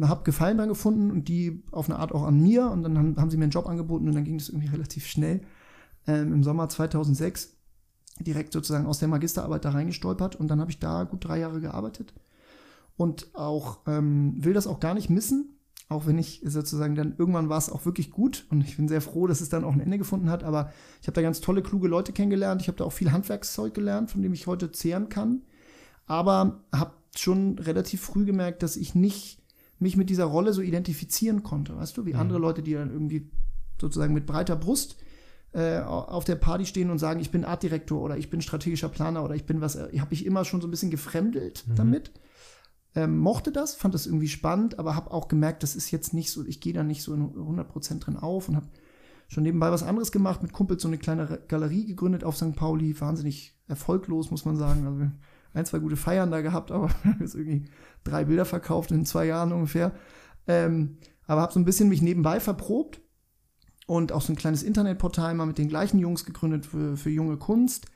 habe 0.00 0.22
Gefallen 0.22 0.56
dran 0.56 0.68
gefunden 0.68 1.10
und 1.10 1.26
die 1.26 1.64
auf 1.72 1.90
eine 1.90 1.98
Art 1.98 2.12
auch 2.12 2.22
an 2.22 2.40
mir 2.40 2.70
und 2.70 2.84
dann 2.84 2.96
haben, 2.96 3.16
haben 3.16 3.30
sie 3.30 3.36
mir 3.36 3.42
einen 3.42 3.50
Job 3.50 3.68
angeboten 3.68 4.06
und 4.06 4.14
dann 4.14 4.22
ging 4.22 4.38
das 4.38 4.50
irgendwie 4.50 4.68
relativ 4.72 5.06
schnell. 5.08 5.40
Ähm, 6.06 6.32
Im 6.32 6.44
Sommer 6.44 6.68
2006 6.68 7.56
direkt 8.20 8.52
sozusagen 8.52 8.86
aus 8.86 9.00
der 9.00 9.08
Magisterarbeit 9.08 9.64
da 9.64 9.70
reingestolpert 9.70 10.36
und 10.36 10.46
dann 10.46 10.60
habe 10.60 10.70
ich 10.70 10.78
da 10.78 11.02
gut 11.02 11.24
drei 11.24 11.40
Jahre 11.40 11.60
gearbeitet 11.60 12.14
und 12.96 13.34
auch 13.34 13.80
ähm, 13.88 14.34
will 14.36 14.52
das 14.52 14.68
auch 14.68 14.78
gar 14.78 14.94
nicht 14.94 15.10
missen, 15.10 15.53
auch 15.88 16.06
wenn 16.06 16.18
ich 16.18 16.40
sozusagen 16.44 16.94
dann 16.94 17.14
irgendwann 17.18 17.48
war 17.48 17.58
es 17.58 17.70
auch 17.70 17.84
wirklich 17.84 18.10
gut 18.10 18.46
und 18.50 18.62
ich 18.62 18.76
bin 18.76 18.88
sehr 18.88 19.00
froh, 19.00 19.26
dass 19.26 19.40
es 19.40 19.48
dann 19.48 19.64
auch 19.64 19.72
ein 19.72 19.80
Ende 19.80 19.98
gefunden 19.98 20.30
hat, 20.30 20.42
aber 20.42 20.72
ich 21.00 21.06
habe 21.06 21.14
da 21.14 21.22
ganz 21.22 21.40
tolle, 21.40 21.62
kluge 21.62 21.88
Leute 21.88 22.12
kennengelernt, 22.12 22.62
ich 22.62 22.68
habe 22.68 22.78
da 22.78 22.84
auch 22.84 22.92
viel 22.92 23.12
Handwerkszeug 23.12 23.74
gelernt, 23.74 24.10
von 24.10 24.22
dem 24.22 24.32
ich 24.32 24.46
heute 24.46 24.72
zehren 24.72 25.08
kann, 25.08 25.42
aber 26.06 26.64
habe 26.74 26.92
schon 27.16 27.58
relativ 27.58 28.00
früh 28.00 28.24
gemerkt, 28.24 28.62
dass 28.62 28.76
ich 28.76 28.94
nicht 28.94 29.42
mich 29.78 29.96
mit 29.96 30.08
dieser 30.08 30.24
Rolle 30.24 30.52
so 30.52 30.62
identifizieren 30.62 31.42
konnte, 31.42 31.76
weißt 31.76 31.96
du, 31.96 32.06
wie 32.06 32.14
mhm. 32.14 32.20
andere 32.20 32.38
Leute, 32.38 32.62
die 32.62 32.72
dann 32.72 32.90
irgendwie 32.90 33.30
sozusagen 33.80 34.14
mit 34.14 34.26
breiter 34.26 34.56
Brust 34.56 34.96
äh, 35.52 35.80
auf 35.80 36.24
der 36.24 36.36
Party 36.36 36.66
stehen 36.66 36.90
und 36.90 36.98
sagen, 36.98 37.20
ich 37.20 37.30
bin 37.30 37.44
Artdirektor 37.44 38.00
oder 38.00 38.16
ich 38.16 38.30
bin 38.30 38.40
strategischer 38.40 38.88
Planer 38.88 39.24
oder 39.24 39.34
ich 39.34 39.44
bin 39.44 39.60
was, 39.60 39.76
äh, 39.76 39.98
habe 39.98 40.14
ich 40.14 40.24
immer 40.26 40.44
schon 40.44 40.60
so 40.60 40.66
ein 40.66 40.70
bisschen 40.70 40.90
gefremdelt 40.90 41.64
mhm. 41.66 41.76
damit 41.76 42.10
ähm, 42.94 43.18
mochte 43.18 43.50
das, 43.50 43.74
fand 43.74 43.94
das 43.94 44.06
irgendwie 44.06 44.28
spannend, 44.28 44.78
aber 44.78 44.94
habe 44.94 45.10
auch 45.10 45.28
gemerkt, 45.28 45.62
das 45.62 45.74
ist 45.74 45.90
jetzt 45.90 46.14
nicht 46.14 46.30
so, 46.30 46.44
ich 46.44 46.60
gehe 46.60 46.72
da 46.72 46.84
nicht 46.84 47.02
so 47.02 47.12
in 47.12 47.30
100% 47.30 47.98
drin 47.98 48.16
auf 48.16 48.48
und 48.48 48.56
habe 48.56 48.68
schon 49.28 49.42
nebenbei 49.42 49.70
was 49.72 49.82
anderes 49.82 50.12
gemacht, 50.12 50.42
mit 50.42 50.52
Kumpels 50.52 50.82
so 50.82 50.88
eine 50.88 50.98
kleine 50.98 51.40
Galerie 51.48 51.86
gegründet 51.86 52.22
auf 52.24 52.36
St. 52.36 52.54
Pauli, 52.54 52.98
wahnsinnig 53.00 53.58
erfolglos, 53.66 54.30
muss 54.30 54.44
man 54.44 54.56
sagen. 54.56 54.86
Also 54.86 55.10
ein, 55.54 55.66
zwei 55.66 55.78
gute 55.78 55.96
Feiern 55.96 56.30
da 56.30 56.40
gehabt, 56.40 56.70
aber 56.72 56.90
jetzt 57.18 57.34
irgendwie 57.34 57.68
drei 58.04 58.24
Bilder 58.24 58.44
verkauft 58.44 58.92
in 58.92 59.06
zwei 59.06 59.26
Jahren 59.26 59.52
ungefähr. 59.52 59.92
Ähm, 60.46 60.98
aber 61.26 61.40
habe 61.40 61.52
so 61.52 61.58
ein 61.58 61.64
bisschen 61.64 61.88
mich 61.88 62.02
nebenbei 62.02 62.38
verprobt 62.38 63.00
und 63.86 64.12
auch 64.12 64.20
so 64.20 64.32
ein 64.32 64.36
kleines 64.36 64.62
Internetportal 64.62 65.34
mal 65.34 65.46
mit 65.46 65.58
den 65.58 65.68
gleichen 65.68 65.98
Jungs 65.98 66.24
gegründet 66.24 66.66
für, 66.66 66.96
für 66.96 67.10
junge 67.10 67.38
Kunst. 67.38 67.86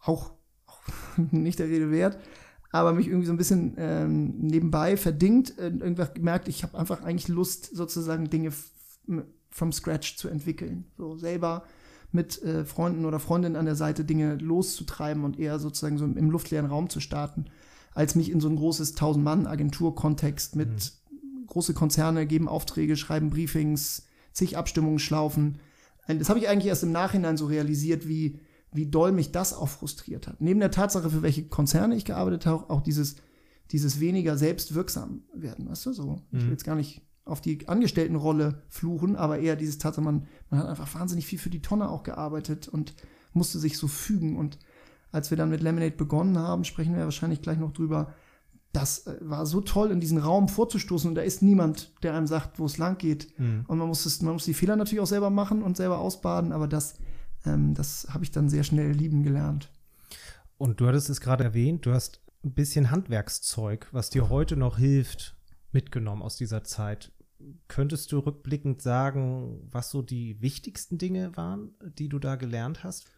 Auch, 0.00 0.32
auch 0.66 0.80
nicht 1.16 1.58
der 1.58 1.68
Rede 1.68 1.90
wert 1.90 2.16
aber 2.76 2.92
mich 2.92 3.06
irgendwie 3.08 3.26
so 3.26 3.32
ein 3.32 3.38
bisschen 3.38 3.74
ähm, 3.78 4.38
nebenbei 4.38 4.96
verdingt, 4.96 5.58
äh, 5.58 5.68
irgendwann 5.68 6.14
gemerkt, 6.14 6.48
ich 6.48 6.62
habe 6.62 6.78
einfach 6.78 7.02
eigentlich 7.02 7.28
Lust, 7.28 7.74
sozusagen 7.74 8.30
Dinge 8.30 8.52
from 9.50 9.72
scratch 9.72 10.16
zu 10.16 10.28
entwickeln. 10.28 10.84
So 10.96 11.16
selber 11.16 11.64
mit 12.12 12.42
äh, 12.42 12.64
Freunden 12.64 13.04
oder 13.04 13.18
Freundinnen 13.18 13.56
an 13.56 13.64
der 13.66 13.76
Seite 13.76 14.04
Dinge 14.04 14.36
loszutreiben 14.36 15.24
und 15.24 15.38
eher 15.38 15.58
sozusagen 15.58 15.98
so 15.98 16.04
im 16.04 16.30
luftleeren 16.30 16.66
Raum 16.66 16.88
zu 16.88 17.00
starten, 17.00 17.46
als 17.94 18.14
mich 18.14 18.30
in 18.30 18.40
so 18.40 18.48
ein 18.48 18.56
großes 18.56 18.92
Tausend-Mann-Agentur-Kontext 18.94 20.56
mit 20.56 20.68
mhm. 20.70 21.46
große 21.46 21.74
Konzerne 21.74 22.26
geben 22.26 22.48
Aufträge, 22.48 22.96
schreiben 22.96 23.30
Briefings, 23.30 24.06
zig 24.32 24.56
Abstimmungen 24.56 24.98
schlaufen. 24.98 25.58
Das 26.06 26.28
habe 26.28 26.38
ich 26.38 26.48
eigentlich 26.48 26.68
erst 26.68 26.84
im 26.84 26.92
Nachhinein 26.92 27.36
so 27.36 27.46
realisiert, 27.46 28.06
wie 28.06 28.38
wie 28.76 28.86
doll 28.86 29.12
mich 29.12 29.32
das 29.32 29.52
auch 29.52 29.68
frustriert 29.68 30.28
hat. 30.28 30.40
Neben 30.40 30.60
der 30.60 30.70
Tatsache, 30.70 31.10
für 31.10 31.22
welche 31.22 31.48
Konzerne 31.48 31.96
ich 31.96 32.04
gearbeitet 32.04 32.46
habe, 32.46 32.70
auch 32.70 32.82
dieses, 32.82 33.16
dieses 33.72 34.00
weniger 34.00 34.36
selbstwirksam 34.36 35.22
werden, 35.34 35.68
weißt 35.68 35.86
du, 35.86 35.92
so. 35.92 36.22
Mhm. 36.30 36.38
Ich 36.38 36.44
will 36.44 36.50
jetzt 36.52 36.64
gar 36.64 36.76
nicht 36.76 37.02
auf 37.24 37.40
die 37.40 37.66
Angestelltenrolle 37.68 38.62
fluchen, 38.68 39.16
aber 39.16 39.40
eher 39.40 39.56
dieses 39.56 39.78
Tatsache, 39.78 40.04
man, 40.04 40.26
man 40.50 40.60
hat 40.60 40.68
einfach 40.68 40.94
wahnsinnig 40.94 41.26
viel 41.26 41.40
für 41.40 41.50
die 41.50 41.62
Tonne 41.62 41.88
auch 41.88 42.04
gearbeitet 42.04 42.68
und 42.68 42.94
musste 43.32 43.58
sich 43.58 43.78
so 43.78 43.88
fügen. 43.88 44.36
Und 44.36 44.58
als 45.10 45.30
wir 45.30 45.36
dann 45.36 45.50
mit 45.50 45.60
Lemonade 45.60 45.96
begonnen 45.96 46.38
haben, 46.38 46.64
sprechen 46.64 46.94
wir 46.94 47.04
wahrscheinlich 47.04 47.42
gleich 47.42 47.58
noch 47.58 47.72
drüber, 47.72 48.14
das 48.72 49.06
äh, 49.06 49.16
war 49.22 49.46
so 49.46 49.60
toll, 49.60 49.90
in 49.90 50.00
diesen 50.00 50.18
Raum 50.18 50.48
vorzustoßen 50.48 51.08
und 51.08 51.14
da 51.14 51.22
ist 51.22 51.42
niemand, 51.42 51.92
der 52.02 52.14
einem 52.14 52.26
sagt, 52.26 52.58
wo 52.58 52.66
es 52.66 52.78
lang 52.78 52.98
geht. 52.98 53.38
Mhm. 53.38 53.64
Und 53.66 53.78
man 53.78 53.88
muss, 53.88 54.06
es, 54.06 54.22
man 54.22 54.34
muss 54.34 54.44
die 54.44 54.54
Fehler 54.54 54.76
natürlich 54.76 55.00
auch 55.00 55.06
selber 55.06 55.30
machen 55.30 55.62
und 55.62 55.76
selber 55.76 55.98
ausbaden, 55.98 56.52
aber 56.52 56.68
das, 56.68 56.94
ähm, 57.46 57.74
das 57.74 58.08
habe 58.10 58.24
ich 58.24 58.30
dann 58.30 58.48
sehr 58.48 58.64
schnell 58.64 58.92
lieben 58.92 59.22
gelernt. 59.22 59.70
Und 60.58 60.80
du 60.80 60.86
hattest 60.86 61.10
es 61.10 61.20
gerade 61.20 61.44
erwähnt, 61.44 61.86
du 61.86 61.92
hast 61.92 62.20
ein 62.44 62.52
bisschen 62.52 62.90
Handwerkszeug, 62.90 63.88
was 63.92 64.10
dir 64.10 64.28
heute 64.28 64.56
noch 64.56 64.78
hilft, 64.78 65.36
mitgenommen 65.72 66.22
aus 66.22 66.36
dieser 66.36 66.64
Zeit. 66.64 67.12
Könntest 67.68 68.12
du 68.12 68.20
rückblickend 68.20 68.80
sagen, 68.80 69.68
was 69.70 69.90
so 69.90 70.00
die 70.00 70.40
wichtigsten 70.40 70.96
Dinge 70.96 71.36
waren, 71.36 71.74
die 71.98 72.08
du 72.08 72.18
da 72.18 72.36
gelernt 72.36 72.82
hast? 72.84 73.10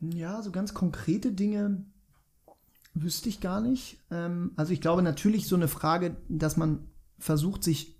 Ja, 0.00 0.42
so 0.42 0.50
ganz 0.50 0.74
konkrete 0.74 1.32
Dinge 1.32 1.84
wüsste 2.94 3.28
ich 3.28 3.40
gar 3.40 3.60
nicht. 3.60 3.98
Ähm, 4.10 4.52
also 4.56 4.72
ich 4.72 4.80
glaube 4.80 5.02
natürlich 5.02 5.46
so 5.46 5.56
eine 5.56 5.68
Frage, 5.68 6.16
dass 6.28 6.56
man 6.56 6.88
versucht, 7.18 7.62
sich 7.62 7.96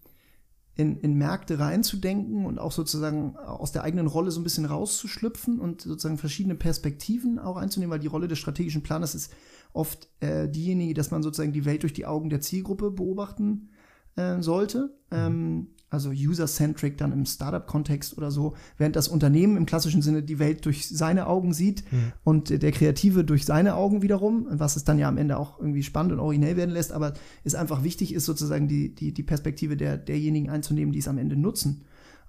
in, 0.75 0.97
in 1.01 1.15
Märkte 1.15 1.59
reinzudenken 1.59 2.47
und 2.47 2.59
auch 2.59 2.73
sozusagen 2.73 3.37
aus 3.37 3.73
der 3.73 3.85
eigenen 3.85 4.07
Rolle 4.07 4.31
so 4.31 4.41
ein 4.41 4.45
bisschen 4.45 4.65
rauszuschlüpfen 4.65 5.61
und 5.61 5.83
sozusagen 5.83 6.19
verschiedene 6.19 6.55
Perspektiven 6.55 7.39
auch 7.39 7.57
einzunehmen, 7.57 7.93
weil 7.93 8.01
die 8.01 8.07
Rolle 8.07 8.29
des 8.29 8.39
strategischen 8.39 8.83
Planers 8.83 9.15
ist 9.15 9.33
oft 9.75 10.09
äh, 10.21 10.49
diejenige, 10.49 10.95
dass 10.95 11.11
man 11.11 11.23
sozusagen 11.23 11.53
die 11.53 11.67
Welt 11.67 11.83
durch 11.83 11.93
die 11.93 12.07
Augen 12.07 12.31
der 12.31 12.41
Zielgruppe 12.41 12.91
beobachten 12.91 13.71
äh, 14.17 14.41
sollte. 14.41 14.97
Mhm. 15.11 15.17
Ähm, 15.17 15.67
also 15.93 16.11
user-centric 16.11 16.97
dann 16.97 17.13
im 17.13 17.27
Startup-Kontext 17.27 18.17
oder 18.17 18.31
so, 18.31 18.55
während 18.79 18.97
das 18.97 19.09
Unternehmen 19.09 19.57
im 19.57 19.67
klassischen 19.67 20.01
Sinne 20.01 20.23
die 20.23 20.39
Welt 20.39 20.65
durch 20.65 20.89
seine 20.89 21.27
Augen 21.27 21.53
sieht 21.53 21.85
mhm. 21.93 22.13
und 22.25 22.63
der 22.63 22.73
Kreative 22.73 23.25
durch 23.25 23.45
seine 23.45 23.75
Augen 23.75 24.01
wiederum, 24.01 24.47
was 24.51 24.77
es 24.77 24.85
dann 24.85 24.99
ja 24.99 25.09
am 25.09 25.19
Ende 25.19 25.37
auch 25.37 25.61
irgendwie 25.61 25.83
spannend 25.83 26.13
und 26.13 26.21
originell 26.21 26.57
werden 26.57 26.71
lässt, 26.71 26.93
aber 26.93 27.13
es 27.45 27.55
einfach 27.55 27.85
wichtig 27.85 28.15
ist, 28.15 28.25
sozusagen 28.25 28.69
die, 28.69 28.95
die, 28.95 29.13
die 29.13 29.23
Perspektive 29.23 29.77
der, 29.77 29.99
derjenigen 29.99 30.49
einzunehmen, 30.49 30.93
die 30.93 31.01
es 31.01 31.09
am 31.09 31.19
Ende 31.19 31.37
nutzen 31.37 31.85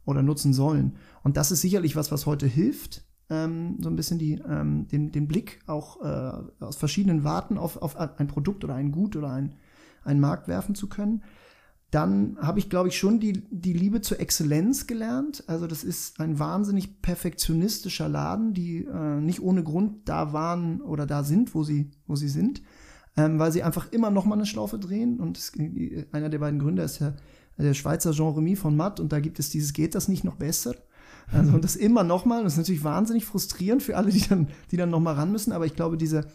oder 0.05 0.21
nutzen 0.21 0.53
sollen. 0.53 0.97
Und 1.23 1.37
das 1.37 1.51
ist 1.51 1.61
sicherlich 1.61 1.95
was, 1.95 2.11
was 2.11 2.25
heute 2.25 2.47
hilft, 2.47 3.05
ähm, 3.29 3.77
so 3.79 3.89
ein 3.89 3.95
bisschen 3.95 4.19
die, 4.19 4.41
ähm, 4.45 4.89
den, 4.89 5.13
den 5.13 5.29
Blick 5.29 5.59
auch 5.67 6.01
äh, 6.01 6.63
aus 6.63 6.75
verschiedenen 6.75 7.23
Warten 7.23 7.57
auf, 7.57 7.81
auf 7.81 7.95
ein 7.97 8.27
Produkt 8.27 8.65
oder 8.65 8.75
ein 8.75 8.91
Gut 8.91 9.15
oder 9.15 9.31
ein, 9.31 9.53
einen 10.03 10.19
Markt 10.19 10.49
werfen 10.49 10.75
zu 10.75 10.89
können 10.89 11.23
dann 11.93 12.37
habe 12.41 12.57
ich, 12.57 12.71
glaube 12.71 12.89
ich, 12.89 12.97
schon 12.97 13.19
die, 13.19 13.43
die 13.51 13.73
Liebe 13.73 14.01
zur 14.01 14.19
Exzellenz 14.19 14.87
gelernt. 14.87 15.43
Also 15.45 15.67
das 15.67 15.83
ist 15.83 16.19
ein 16.19 16.39
wahnsinnig 16.39 17.03
perfektionistischer 17.03 18.09
Laden, 18.09 18.55
die 18.55 18.85
äh, 18.85 19.21
nicht 19.21 19.43
ohne 19.43 19.63
Grund 19.63 20.09
da 20.09 20.33
waren 20.33 20.81
oder 20.81 21.05
da 21.05 21.23
sind, 21.23 21.53
wo 21.53 21.63
sie, 21.63 21.91
wo 22.07 22.15
sie 22.15 22.29
sind, 22.29 22.63
ähm, 23.15 23.37
weil 23.37 23.51
sie 23.51 23.61
einfach 23.61 23.91
immer 23.91 24.09
noch 24.09 24.25
mal 24.25 24.33
eine 24.33 24.47
Schlaufe 24.47 24.79
drehen. 24.79 25.19
Und 25.19 25.37
es, 25.37 25.51
einer 26.11 26.29
der 26.29 26.39
beiden 26.39 26.59
Gründer 26.59 26.83
ist 26.83 26.97
ja 26.97 27.13
der 27.59 27.75
Schweizer 27.75 28.11
Jean 28.11 28.33
Remy 28.33 28.55
von 28.55 28.75
Matt 28.75 28.99
und 28.99 29.11
da 29.11 29.19
gibt 29.19 29.37
es 29.37 29.51
dieses 29.51 29.73
Geht 29.73 29.93
das 29.93 30.07
nicht 30.07 30.23
noch 30.23 30.37
besser? 30.37 30.73
Also 31.31 31.53
und 31.53 31.63
das 31.63 31.75
immer 31.75 32.03
noch 32.03 32.25
mal. 32.25 32.43
Das 32.43 32.53
ist 32.53 32.57
natürlich 32.57 32.83
wahnsinnig 32.83 33.23
frustrierend 33.23 33.83
für 33.83 33.97
alle, 33.97 34.09
die 34.09 34.27
dann, 34.27 34.47
die 34.71 34.77
dann 34.77 34.89
noch 34.89 34.99
mal 34.99 35.13
ran 35.13 35.31
müssen. 35.31 35.51
Aber 35.51 35.67
ich 35.67 35.75
glaube, 35.75 35.97
diese 35.97 36.25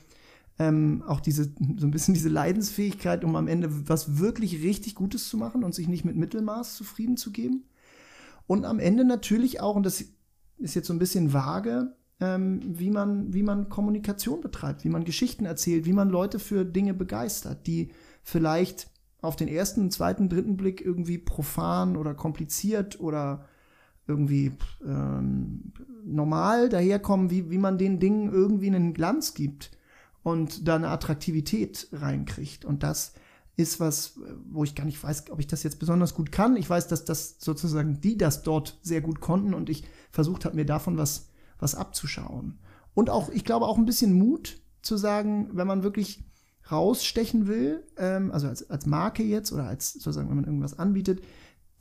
ähm, 0.58 1.02
auch 1.06 1.20
diese, 1.20 1.52
so 1.76 1.86
ein 1.86 1.90
bisschen 1.90 2.14
diese 2.14 2.28
Leidensfähigkeit, 2.28 3.24
um 3.24 3.36
am 3.36 3.46
Ende 3.46 3.88
was 3.88 4.18
wirklich 4.18 4.62
richtig 4.62 4.94
Gutes 4.94 5.28
zu 5.28 5.36
machen 5.36 5.62
und 5.62 5.74
sich 5.74 5.88
nicht 5.88 6.04
mit 6.04 6.16
Mittelmaß 6.16 6.74
zufrieden 6.74 7.16
zu 7.16 7.30
geben. 7.30 7.64
Und 8.46 8.64
am 8.64 8.80
Ende 8.80 9.04
natürlich 9.04 9.60
auch, 9.60 9.76
und 9.76 9.84
das 9.84 10.04
ist 10.58 10.74
jetzt 10.74 10.88
so 10.88 10.92
ein 10.92 10.98
bisschen 10.98 11.32
vage, 11.32 11.94
ähm, 12.20 12.60
wie, 12.64 12.90
man, 12.90 13.32
wie 13.32 13.44
man 13.44 13.68
Kommunikation 13.68 14.40
betreibt, 14.40 14.84
wie 14.84 14.88
man 14.88 15.04
Geschichten 15.04 15.44
erzählt, 15.44 15.84
wie 15.84 15.92
man 15.92 16.08
Leute 16.08 16.40
für 16.40 16.64
Dinge 16.64 16.94
begeistert, 16.94 17.66
die 17.66 17.92
vielleicht 18.24 18.90
auf 19.20 19.36
den 19.36 19.48
ersten, 19.48 19.90
zweiten, 19.90 20.28
dritten 20.28 20.56
Blick 20.56 20.80
irgendwie 20.80 21.18
profan 21.18 21.96
oder 21.96 22.14
kompliziert 22.14 22.98
oder 22.98 23.46
irgendwie 24.08 24.52
ähm, 24.84 25.72
normal 26.04 26.68
daherkommen, 26.68 27.30
wie, 27.30 27.50
wie 27.50 27.58
man 27.58 27.78
den 27.78 28.00
Dingen 28.00 28.32
irgendwie 28.32 28.68
einen 28.68 28.94
Glanz 28.94 29.34
gibt 29.34 29.70
und 30.22 30.66
da 30.66 30.76
eine 30.76 30.88
Attraktivität 30.88 31.88
reinkriegt. 31.92 32.64
Und 32.64 32.82
das 32.82 33.12
ist 33.56 33.80
was, 33.80 34.18
wo 34.48 34.62
ich 34.62 34.74
gar 34.74 34.84
nicht 34.84 35.02
weiß, 35.02 35.30
ob 35.30 35.40
ich 35.40 35.48
das 35.48 35.64
jetzt 35.64 35.80
besonders 35.80 36.14
gut 36.14 36.30
kann. 36.30 36.56
Ich 36.56 36.70
weiß, 36.70 36.86
dass 36.88 37.04
das 37.04 37.36
sozusagen 37.40 38.00
die 38.00 38.16
das 38.16 38.42
dort 38.42 38.78
sehr 38.82 39.00
gut 39.00 39.20
konnten 39.20 39.52
und 39.52 39.68
ich 39.68 39.84
versucht 40.12 40.44
habe, 40.44 40.54
mir 40.54 40.64
davon 40.64 40.96
was, 40.96 41.30
was 41.58 41.74
abzuschauen. 41.74 42.58
Und 42.94 43.10
auch, 43.10 43.30
ich 43.30 43.44
glaube, 43.44 43.66
auch 43.66 43.76
ein 43.76 43.84
bisschen 43.84 44.12
Mut 44.12 44.60
zu 44.82 44.96
sagen, 44.96 45.50
wenn 45.52 45.66
man 45.66 45.82
wirklich 45.82 46.24
rausstechen 46.70 47.46
will, 47.46 47.84
ähm, 47.96 48.30
also 48.30 48.48
als, 48.48 48.68
als 48.70 48.86
Marke 48.86 49.22
jetzt 49.22 49.52
oder 49.52 49.64
als 49.64 49.94
sozusagen, 49.94 50.28
wenn 50.28 50.36
man 50.36 50.44
irgendwas 50.44 50.78
anbietet, 50.78 51.20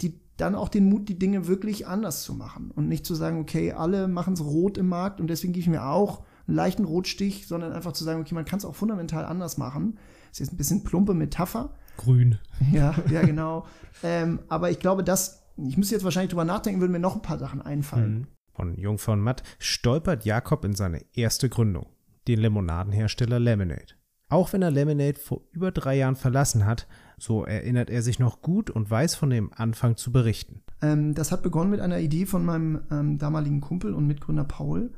die 0.01 0.19
dann 0.37 0.55
auch 0.55 0.69
den 0.69 0.89
Mut, 0.89 1.09
die 1.09 1.19
Dinge 1.19 1.47
wirklich 1.47 1.87
anders 1.87 2.23
zu 2.23 2.33
machen 2.33 2.71
und 2.71 2.87
nicht 2.87 3.05
zu 3.05 3.15
sagen, 3.15 3.39
okay, 3.39 3.73
alle 3.73 4.07
machen 4.07 4.33
es 4.33 4.43
rot 4.43 4.77
im 4.77 4.87
Markt 4.87 5.19
und 5.19 5.27
deswegen 5.27 5.53
gebe 5.53 5.61
ich 5.61 5.69
mir 5.69 5.85
auch 5.85 6.23
einen 6.47 6.55
leichten 6.55 6.85
Rotstich, 6.85 7.47
sondern 7.47 7.73
einfach 7.73 7.93
zu 7.93 8.03
sagen, 8.03 8.21
okay, 8.21 8.35
man 8.35 8.45
kann 8.45 8.59
es 8.59 8.65
auch 8.65 8.75
fundamental 8.75 9.25
anders 9.25 9.57
machen. 9.57 9.97
Das 10.29 10.33
ist 10.33 10.39
jetzt 10.39 10.53
ein 10.53 10.57
bisschen 10.57 10.83
plumpe 10.83 11.13
Metapher. 11.13 11.73
Grün. 11.97 12.39
Ja, 12.71 12.95
ja, 13.09 13.21
genau. 13.21 13.65
ähm, 14.03 14.39
aber 14.49 14.71
ich 14.71 14.79
glaube, 14.79 15.03
dass, 15.03 15.43
ich 15.57 15.77
müsste 15.77 15.95
jetzt 15.95 16.03
wahrscheinlich 16.03 16.31
drüber 16.31 16.45
nachdenken, 16.45 16.81
würden 16.81 16.91
mir 16.91 16.99
noch 16.99 17.15
ein 17.15 17.21
paar 17.21 17.39
Sachen 17.39 17.61
einfallen. 17.61 18.19
Mhm. 18.19 18.27
Von 18.53 18.77
Jung 18.77 18.97
von 18.97 19.19
Matt 19.19 19.43
stolpert 19.59 20.25
Jakob 20.25 20.65
in 20.65 20.73
seine 20.73 21.05
erste 21.13 21.49
Gründung, 21.49 21.85
den 22.27 22.39
Limonadenhersteller 22.39 23.39
Lemonade. 23.39 23.93
Auch 24.29 24.51
wenn 24.51 24.61
er 24.61 24.71
Lemonade 24.71 25.19
vor 25.19 25.41
über 25.51 25.71
drei 25.71 25.95
Jahren 25.95 26.15
verlassen 26.15 26.65
hat, 26.65 26.87
so 27.17 27.45
erinnert 27.45 27.89
er 27.89 28.01
sich 28.01 28.19
noch 28.19 28.41
gut 28.41 28.69
und 28.69 28.89
weiß 28.89 29.15
von 29.15 29.29
dem 29.29 29.51
Anfang 29.53 29.95
zu 29.95 30.11
berichten. 30.11 30.63
Ähm, 30.81 31.13
das 31.13 31.31
hat 31.31 31.43
begonnen 31.43 31.69
mit 31.69 31.79
einer 31.79 31.99
Idee 31.99 32.25
von 32.25 32.43
meinem 32.43 32.81
ähm, 32.91 33.17
damaligen 33.17 33.61
Kumpel 33.61 33.93
und 33.93 34.07
Mitgründer 34.07 34.43
Paul, 34.43 34.91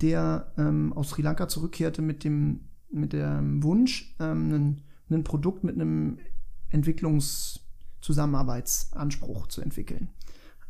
der 0.00 0.52
ähm, 0.58 0.92
aus 0.92 1.10
Sri 1.10 1.22
Lanka 1.22 1.48
zurückkehrte 1.48 2.02
mit 2.02 2.24
dem, 2.24 2.60
mit 2.90 3.12
dem 3.12 3.62
Wunsch, 3.62 4.16
ähm, 4.20 4.82
ein, 5.10 5.24
Produkt 5.24 5.64
mit 5.64 5.76
einem 5.76 6.18
Entwicklungszusammenarbeitsanspruch 6.70 9.46
zu 9.46 9.60
entwickeln. 9.60 10.08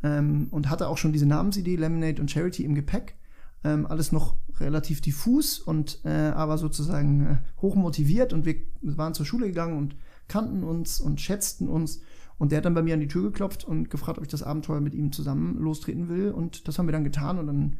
Ähm, 0.03 0.49
und 0.51 0.69
hatte 0.71 0.89
auch 0.89 0.99
schon 0.99 1.13
diese 1.13 1.27
Namensidee 1.27 1.77
Lemonade 1.77 2.21
und 2.21 2.31
Charity 2.31 2.65
im 2.65 2.75
Gepäck. 2.75 3.17
Ähm, 3.65 3.87
alles 3.87 4.13
noch 4.13 4.37
relativ 4.61 5.01
diffus 5.01 5.59
und 5.59 6.01
äh, 6.05 6.11
aber 6.11 6.59
sozusagen 6.59 7.27
äh, 7.27 7.39
hoch 7.61 7.75
motiviert 7.75 8.33
und 8.33 8.45
wir 8.45 8.55
waren 8.83 9.15
zur 9.15 9.27
Schule 9.27 9.47
gegangen 9.47 9.79
und 9.79 9.97
kannten 10.29 10.63
uns 10.63 11.01
und 11.01 11.21
schätzten 11.21 11.69
uns. 11.69 12.01
Und 12.39 12.53
der 12.53 12.59
hat 12.59 12.67
dann 12.67 12.75
bei 12.75 12.83
mir 12.83 12.95
an 12.95 13.01
die 13.01 13.09
Tür 13.09 13.23
geklopft 13.23 13.65
und 13.65 13.91
gefragt, 13.91 14.19
ob 14.19 14.25
ich 14.25 14.31
das 14.31 14.43
Abenteuer 14.43 14.81
mit 14.81 14.95
ihm 14.95 15.11
zusammen 15.11 15.59
lostreten 15.59 16.09
will. 16.09 16.31
Und 16.31 16.69
das 16.69 16.79
haben 16.79 16.87
wir 16.87 16.93
dann 16.93 17.05
getan 17.05 17.39
und 17.39 17.47
dann 17.47 17.77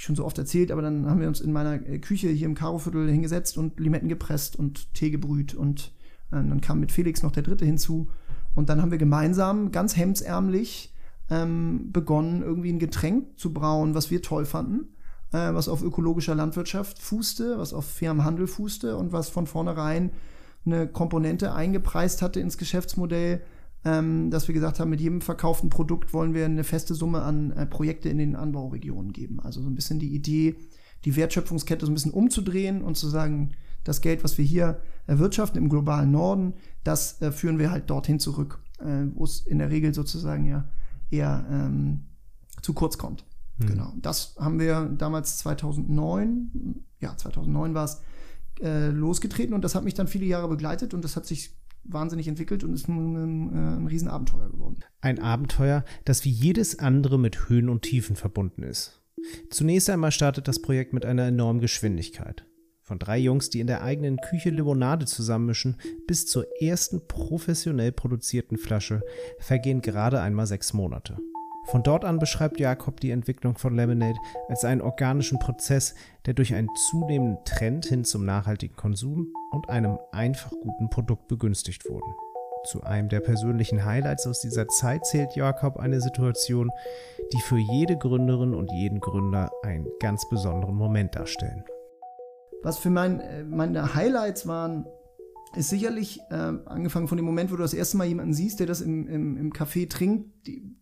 ich 0.00 0.06
schon 0.06 0.16
so 0.16 0.24
oft 0.24 0.38
erzählt, 0.38 0.72
aber 0.72 0.80
dann 0.80 1.06
haben 1.06 1.20
wir 1.20 1.28
uns 1.28 1.42
in 1.42 1.52
meiner 1.52 1.86
äh, 1.86 1.98
Küche 1.98 2.30
hier 2.30 2.46
im 2.46 2.54
Karoviertel 2.54 3.10
hingesetzt 3.10 3.58
und 3.58 3.78
Limetten 3.78 4.08
gepresst 4.08 4.56
und 4.56 4.94
Tee 4.94 5.10
gebrüht 5.10 5.54
und 5.54 5.92
äh, 6.30 6.36
dann 6.36 6.62
kam 6.62 6.80
mit 6.80 6.90
Felix 6.90 7.22
noch 7.22 7.32
der 7.32 7.42
dritte 7.42 7.66
hinzu. 7.66 8.08
Und 8.54 8.70
dann 8.70 8.80
haben 8.80 8.90
wir 8.90 8.98
gemeinsam 8.98 9.72
ganz 9.72 9.96
hemdsärmlich 9.96 10.94
ähm, 11.28 11.92
begonnen, 11.92 12.40
irgendwie 12.42 12.72
ein 12.72 12.78
Getränk 12.78 13.38
zu 13.38 13.52
brauen, 13.52 13.94
was 13.94 14.10
wir 14.10 14.22
toll 14.22 14.46
fanden, 14.46 14.88
äh, 15.32 15.52
was 15.52 15.68
auf 15.68 15.82
ökologischer 15.82 16.34
Landwirtschaft 16.34 16.98
fußte, 16.98 17.58
was 17.58 17.74
auf 17.74 17.84
fairem 17.84 18.24
Handel 18.24 18.46
fußte 18.46 18.96
und 18.96 19.12
was 19.12 19.28
von 19.28 19.46
vornherein 19.46 20.12
eine 20.64 20.88
Komponente 20.88 21.52
eingepreist 21.52 22.22
hatte 22.22 22.40
ins 22.40 22.56
Geschäftsmodell, 22.56 23.42
ähm, 23.84 24.30
dass 24.30 24.46
wir 24.46 24.54
gesagt 24.54 24.78
haben, 24.78 24.90
mit 24.90 25.00
jedem 25.00 25.20
verkauften 25.20 25.70
Produkt 25.70 26.12
wollen 26.12 26.34
wir 26.34 26.44
eine 26.44 26.64
feste 26.64 26.94
Summe 26.94 27.22
an 27.22 27.50
äh, 27.52 27.66
Projekte 27.66 28.08
in 28.08 28.18
den 28.18 28.36
Anbauregionen 28.36 29.12
geben. 29.12 29.40
Also 29.40 29.62
so 29.62 29.68
ein 29.68 29.74
bisschen 29.74 29.98
die 29.98 30.14
Idee, 30.14 30.56
die 31.04 31.16
Wertschöpfungskette 31.16 31.86
so 31.86 31.90
ein 31.90 31.94
bisschen 31.94 32.12
umzudrehen 32.12 32.82
und 32.82 32.96
zu 32.96 33.08
sagen, 33.08 33.52
das 33.84 34.02
Geld, 34.02 34.22
was 34.22 34.36
wir 34.36 34.44
hier 34.44 34.82
erwirtschaften 35.06 35.60
im 35.60 35.70
globalen 35.70 36.10
Norden, 36.10 36.54
das 36.84 37.22
äh, 37.22 37.32
führen 37.32 37.58
wir 37.58 37.70
halt 37.70 37.88
dorthin 37.88 38.20
zurück, 38.20 38.60
äh, 38.80 39.06
wo 39.14 39.24
es 39.24 39.40
in 39.40 39.58
der 39.58 39.70
Regel 39.70 39.94
sozusagen 39.94 40.44
ja 40.44 40.68
eher 41.10 41.46
ähm, 41.50 42.04
zu 42.60 42.74
kurz 42.74 42.98
kommt. 42.98 43.24
Hm. 43.60 43.66
Genau. 43.66 43.92
Das 43.96 44.36
haben 44.38 44.58
wir 44.58 44.90
damals 44.98 45.38
2009, 45.38 46.84
ja 47.00 47.16
2009 47.16 47.74
war 47.74 47.84
es, 47.84 48.02
losgetreten 48.62 49.54
und 49.54 49.64
das 49.64 49.74
hat 49.74 49.84
mich 49.84 49.94
dann 49.94 50.06
viele 50.06 50.26
Jahre 50.26 50.46
begleitet 50.46 50.92
und 50.92 51.02
das 51.02 51.16
hat 51.16 51.24
sich 51.24 51.56
wahnsinnig 51.92 52.28
entwickelt 52.28 52.64
und 52.64 52.72
ist 52.74 52.88
ein, 52.88 53.16
ein, 53.16 53.54
äh, 53.54 53.76
ein 53.76 53.86
Riesenabenteuer 53.86 54.50
geworden. 54.50 54.78
Ein 55.00 55.18
Abenteuer, 55.18 55.84
das 56.04 56.24
wie 56.24 56.30
jedes 56.30 56.78
andere 56.78 57.18
mit 57.18 57.48
Höhen 57.48 57.68
und 57.68 57.82
Tiefen 57.82 58.16
verbunden 58.16 58.62
ist. 58.62 59.02
Zunächst 59.50 59.90
einmal 59.90 60.12
startet 60.12 60.48
das 60.48 60.62
Projekt 60.62 60.92
mit 60.92 61.04
einer 61.04 61.26
enormen 61.26 61.60
Geschwindigkeit. 61.60 62.46
Von 62.82 62.98
drei 62.98 63.18
Jungs, 63.18 63.50
die 63.50 63.60
in 63.60 63.68
der 63.68 63.82
eigenen 63.82 64.16
Küche 64.16 64.50
Limonade 64.50 65.06
zusammenmischen, 65.06 65.76
bis 66.08 66.26
zur 66.26 66.46
ersten 66.60 67.06
professionell 67.06 67.92
produzierten 67.92 68.56
Flasche 68.56 69.02
vergehen 69.38 69.80
gerade 69.80 70.20
einmal 70.20 70.46
sechs 70.46 70.72
Monate. 70.72 71.18
Von 71.70 71.84
dort 71.84 72.04
an 72.04 72.18
beschreibt 72.18 72.58
Jakob 72.58 72.98
die 72.98 73.12
Entwicklung 73.12 73.56
von 73.56 73.76
Lemonade 73.76 74.18
als 74.48 74.64
einen 74.64 74.80
organischen 74.80 75.38
Prozess, 75.38 75.94
der 76.26 76.34
durch 76.34 76.52
einen 76.52 76.68
zunehmenden 76.90 77.44
Trend 77.44 77.86
hin 77.86 78.02
zum 78.02 78.24
nachhaltigen 78.24 78.74
Konsum 78.74 79.32
und 79.52 79.68
einem 79.68 79.96
einfach 80.10 80.50
guten 80.50 80.90
Produkt 80.90 81.28
begünstigt 81.28 81.88
wurde. 81.88 82.06
Zu 82.64 82.82
einem 82.82 83.08
der 83.08 83.20
persönlichen 83.20 83.84
Highlights 83.84 84.26
aus 84.26 84.40
dieser 84.40 84.66
Zeit 84.66 85.06
zählt 85.06 85.36
Jakob 85.36 85.76
eine 85.76 86.00
Situation, 86.00 86.70
die 87.32 87.40
für 87.40 87.58
jede 87.58 87.96
Gründerin 87.96 88.52
und 88.52 88.72
jeden 88.72 88.98
Gründer 88.98 89.52
einen 89.62 89.86
ganz 90.00 90.28
besonderen 90.28 90.74
Moment 90.74 91.14
darstellen. 91.14 91.62
Was 92.64 92.78
für 92.78 92.90
mein, 92.90 93.20
äh, 93.20 93.44
meine 93.44 93.94
Highlights 93.94 94.48
waren, 94.48 94.86
ist 95.54 95.70
sicherlich, 95.70 96.20
äh, 96.30 96.34
angefangen 96.34 97.06
von 97.06 97.16
dem 97.16 97.26
Moment, 97.26 97.52
wo 97.52 97.56
du 97.56 97.62
das 97.62 97.74
erste 97.74 97.96
Mal 97.96 98.08
jemanden 98.08 98.34
siehst, 98.34 98.58
der 98.58 98.66
das 98.66 98.80
im, 98.80 99.06
im, 99.06 99.36
im 99.36 99.52
Café 99.52 99.88
trinkt, 99.88 100.46
die, 100.46 100.79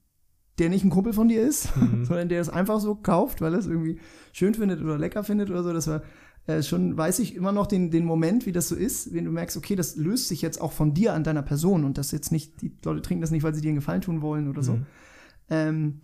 der 0.58 0.68
nicht 0.68 0.84
ein 0.84 0.90
Kumpel 0.90 1.12
von 1.12 1.28
dir 1.28 1.42
ist, 1.42 1.74
mhm. 1.76 2.04
sondern 2.04 2.28
der 2.28 2.40
es 2.40 2.48
einfach 2.48 2.80
so 2.80 2.94
kauft, 2.94 3.40
weil 3.40 3.52
er 3.52 3.58
es 3.58 3.66
irgendwie 3.66 3.98
schön 4.32 4.54
findet 4.54 4.80
oder 4.82 4.98
lecker 4.98 5.24
findet 5.24 5.50
oder 5.50 5.62
so. 5.62 5.72
Das 5.72 5.86
war 5.86 6.02
äh, 6.46 6.62
schon, 6.62 6.96
weiß 6.96 7.18
ich 7.20 7.34
immer 7.36 7.52
noch 7.52 7.66
den, 7.66 7.90
den 7.90 8.04
Moment, 8.04 8.46
wie 8.46 8.52
das 8.52 8.68
so 8.68 8.74
ist, 8.74 9.12
wenn 9.12 9.24
du 9.24 9.30
merkst, 9.30 9.56
okay, 9.56 9.76
das 9.76 9.96
löst 9.96 10.28
sich 10.28 10.42
jetzt 10.42 10.60
auch 10.60 10.72
von 10.72 10.94
dir 10.94 11.12
an 11.14 11.24
deiner 11.24 11.42
Person 11.42 11.84
und 11.84 11.98
das 11.98 12.10
jetzt 12.10 12.32
nicht, 12.32 12.62
die 12.62 12.72
Leute 12.84 13.02
trinken 13.02 13.20
das 13.20 13.30
nicht, 13.30 13.42
weil 13.42 13.54
sie 13.54 13.60
dir 13.60 13.68
einen 13.68 13.76
Gefallen 13.76 14.00
tun 14.00 14.22
wollen 14.22 14.48
oder 14.48 14.62
so. 14.62 14.72
Mhm. 14.72 14.86
Ähm, 15.50 16.00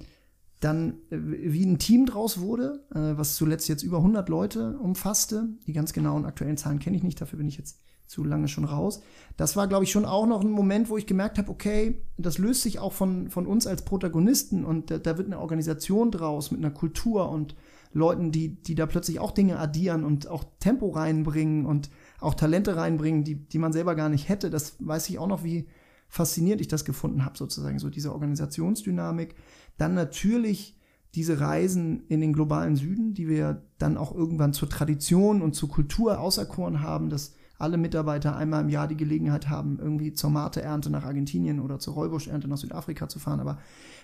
dann, 0.61 0.95
äh, 1.11 1.19
wie 1.19 1.65
ein 1.65 1.79
Team 1.79 2.07
draus 2.07 2.41
wurde, 2.41 2.85
äh, 2.95 3.19
was 3.19 3.37
zuletzt 3.37 3.69
jetzt 3.69 3.83
über 3.83 3.99
100 3.99 4.29
Leute 4.29 4.79
umfasste. 4.79 5.49
Die 5.67 5.73
ganz 5.73 5.93
genauen 5.93 6.25
aktuellen 6.25 6.57
Zahlen 6.57 6.79
kenne 6.79 6.97
ich 6.97 7.03
nicht, 7.03 7.21
dafür 7.21 7.39
bin 7.39 7.49
ich 7.49 7.59
jetzt 7.59 7.81
zu 8.07 8.25
lange 8.25 8.49
schon 8.49 8.65
raus. 8.65 9.03
Das 9.37 9.57
war, 9.57 9.67
glaube 9.67 9.85
ich, 9.85 9.91
schon 9.91 10.05
auch 10.05 10.27
noch 10.27 10.43
ein 10.43 10.51
Moment, 10.51 10.89
wo 10.89 10.97
ich 10.97 11.07
gemerkt 11.07 11.39
habe, 11.39 11.51
okay, 11.51 12.03
das 12.17 12.39
löst 12.39 12.63
sich 12.63 12.79
auch 12.79 12.93
von, 12.93 13.31
von 13.31 13.47
uns 13.47 13.67
als 13.67 13.85
Protagonisten 13.85 14.65
und 14.65 14.91
da, 14.91 14.99
da 14.99 15.19
wird 15.19 15.29
eine 15.29 15.41
Organisation 15.41 16.11
draus 16.11 16.51
mit 16.51 16.61
einer 16.61 16.73
Kultur 16.73 17.31
und 17.31 17.55
Leuten, 17.93 18.33
die, 18.33 18.61
die 18.61 18.75
da 18.75 18.87
plötzlich 18.87 19.21
auch 19.21 19.31
Dinge 19.31 19.59
addieren 19.59 20.05
und 20.05 20.29
auch 20.29 20.45
Tempo 20.59 20.91
reinbringen 20.91 21.65
und 21.65 21.91
auch 22.21 22.35
Talente 22.35 22.77
reinbringen, 22.77 23.25
die, 23.25 23.37
die 23.37 23.59
man 23.59 23.73
selber 23.73 23.95
gar 23.95 24.09
nicht 24.09 24.29
hätte. 24.29 24.51
Das 24.51 24.77
weiß 24.81 25.09
ich 25.09 25.19
auch 25.19 25.29
noch, 25.29 25.45
wie 25.45 25.69
faszinierend 26.09 26.61
ich 26.61 26.69
das 26.69 26.85
gefunden 26.85 27.25
habe, 27.25 27.39
sozusagen, 27.39 27.79
so 27.79 27.91
diese 27.91 28.13
Organisationsdynamik. 28.13 29.37
Dann 29.79 29.95
natürlich 29.95 30.77
diese 31.15 31.41
Reisen 31.41 32.07
in 32.09 32.21
den 32.21 32.33
globalen 32.33 32.77
Süden, 32.77 33.15
die 33.15 33.29
wir 33.29 33.63
dann 33.79 33.97
auch 33.97 34.13
irgendwann 34.15 34.53
zur 34.53 34.69
Tradition 34.69 35.41
und 35.43 35.55
zur 35.55 35.69
Kultur 35.69 36.19
auserkoren 36.19 36.81
haben, 36.81 37.09
dass 37.09 37.35
alle 37.59 37.77
Mitarbeiter 37.77 38.37
einmal 38.37 38.63
im 38.63 38.69
Jahr 38.69 38.89
die 38.89 38.97
Gelegenheit 38.97 39.49
haben, 39.49 39.79
irgendwie 39.81 40.13
zur 40.13 40.31
Mate-Ernte 40.31 40.91
nach 40.91 41.05
Argentinien 41.05 41.61
oder 41.61 41.79
zur 41.79 41.95
Räubusch-Ernte 41.95 42.49
nach 42.49 42.57
Südafrika 42.57 43.09
zu 43.09 43.19
fahren. 43.19 43.41
Aber 43.41 43.59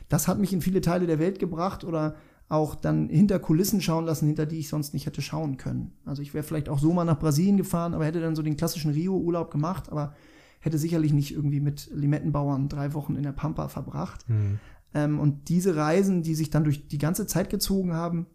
das 0.08 0.28
hat 0.28 0.38
mich 0.38 0.52
in 0.52 0.60
viele 0.60 0.80
Teile 0.80 1.06
der 1.06 1.18
Welt 1.18 1.38
gebracht 1.38 1.84
oder 1.84 2.14
auch 2.48 2.74
dann 2.74 3.08
hinter 3.08 3.38
Kulissen 3.38 3.80
schauen 3.80 4.04
lassen, 4.04 4.26
hinter 4.26 4.46
die 4.46 4.58
ich 4.58 4.68
sonst 4.68 4.92
nicht 4.92 5.06
hätte 5.06 5.22
schauen 5.22 5.56
können. 5.56 5.92
Also 6.04 6.20
ich 6.20 6.34
wäre 6.34 6.42
vielleicht 6.42 6.68
auch 6.68 6.80
so 6.80 6.92
mal 6.92 7.04
nach 7.04 7.18
Brasilien 7.18 7.56
gefahren, 7.56 7.94
aber 7.94 8.04
hätte 8.04 8.20
dann 8.20 8.34
so 8.34 8.42
den 8.42 8.56
klassischen 8.56 8.90
Rio-Urlaub 8.90 9.50
gemacht, 9.50 9.90
aber 9.90 10.14
hätte 10.58 10.78
sicherlich 10.78 11.12
nicht 11.12 11.32
irgendwie 11.32 11.60
mit 11.60 11.90
Limettenbauern 11.94 12.68
drei 12.68 12.92
Wochen 12.92 13.14
in 13.14 13.22
der 13.22 13.32
Pampa 13.32 13.68
verbracht. 13.68 14.28
Mhm. 14.28 14.58
Ähm, 14.94 15.20
und 15.20 15.48
diese 15.48 15.76
Reisen, 15.76 16.22
die 16.22 16.34
sich 16.34 16.50
dann 16.50 16.64
durch 16.64 16.88
die 16.88 16.98
ganze 16.98 17.26
Zeit 17.26 17.50
gezogen 17.50 17.94
haben, 17.94 18.26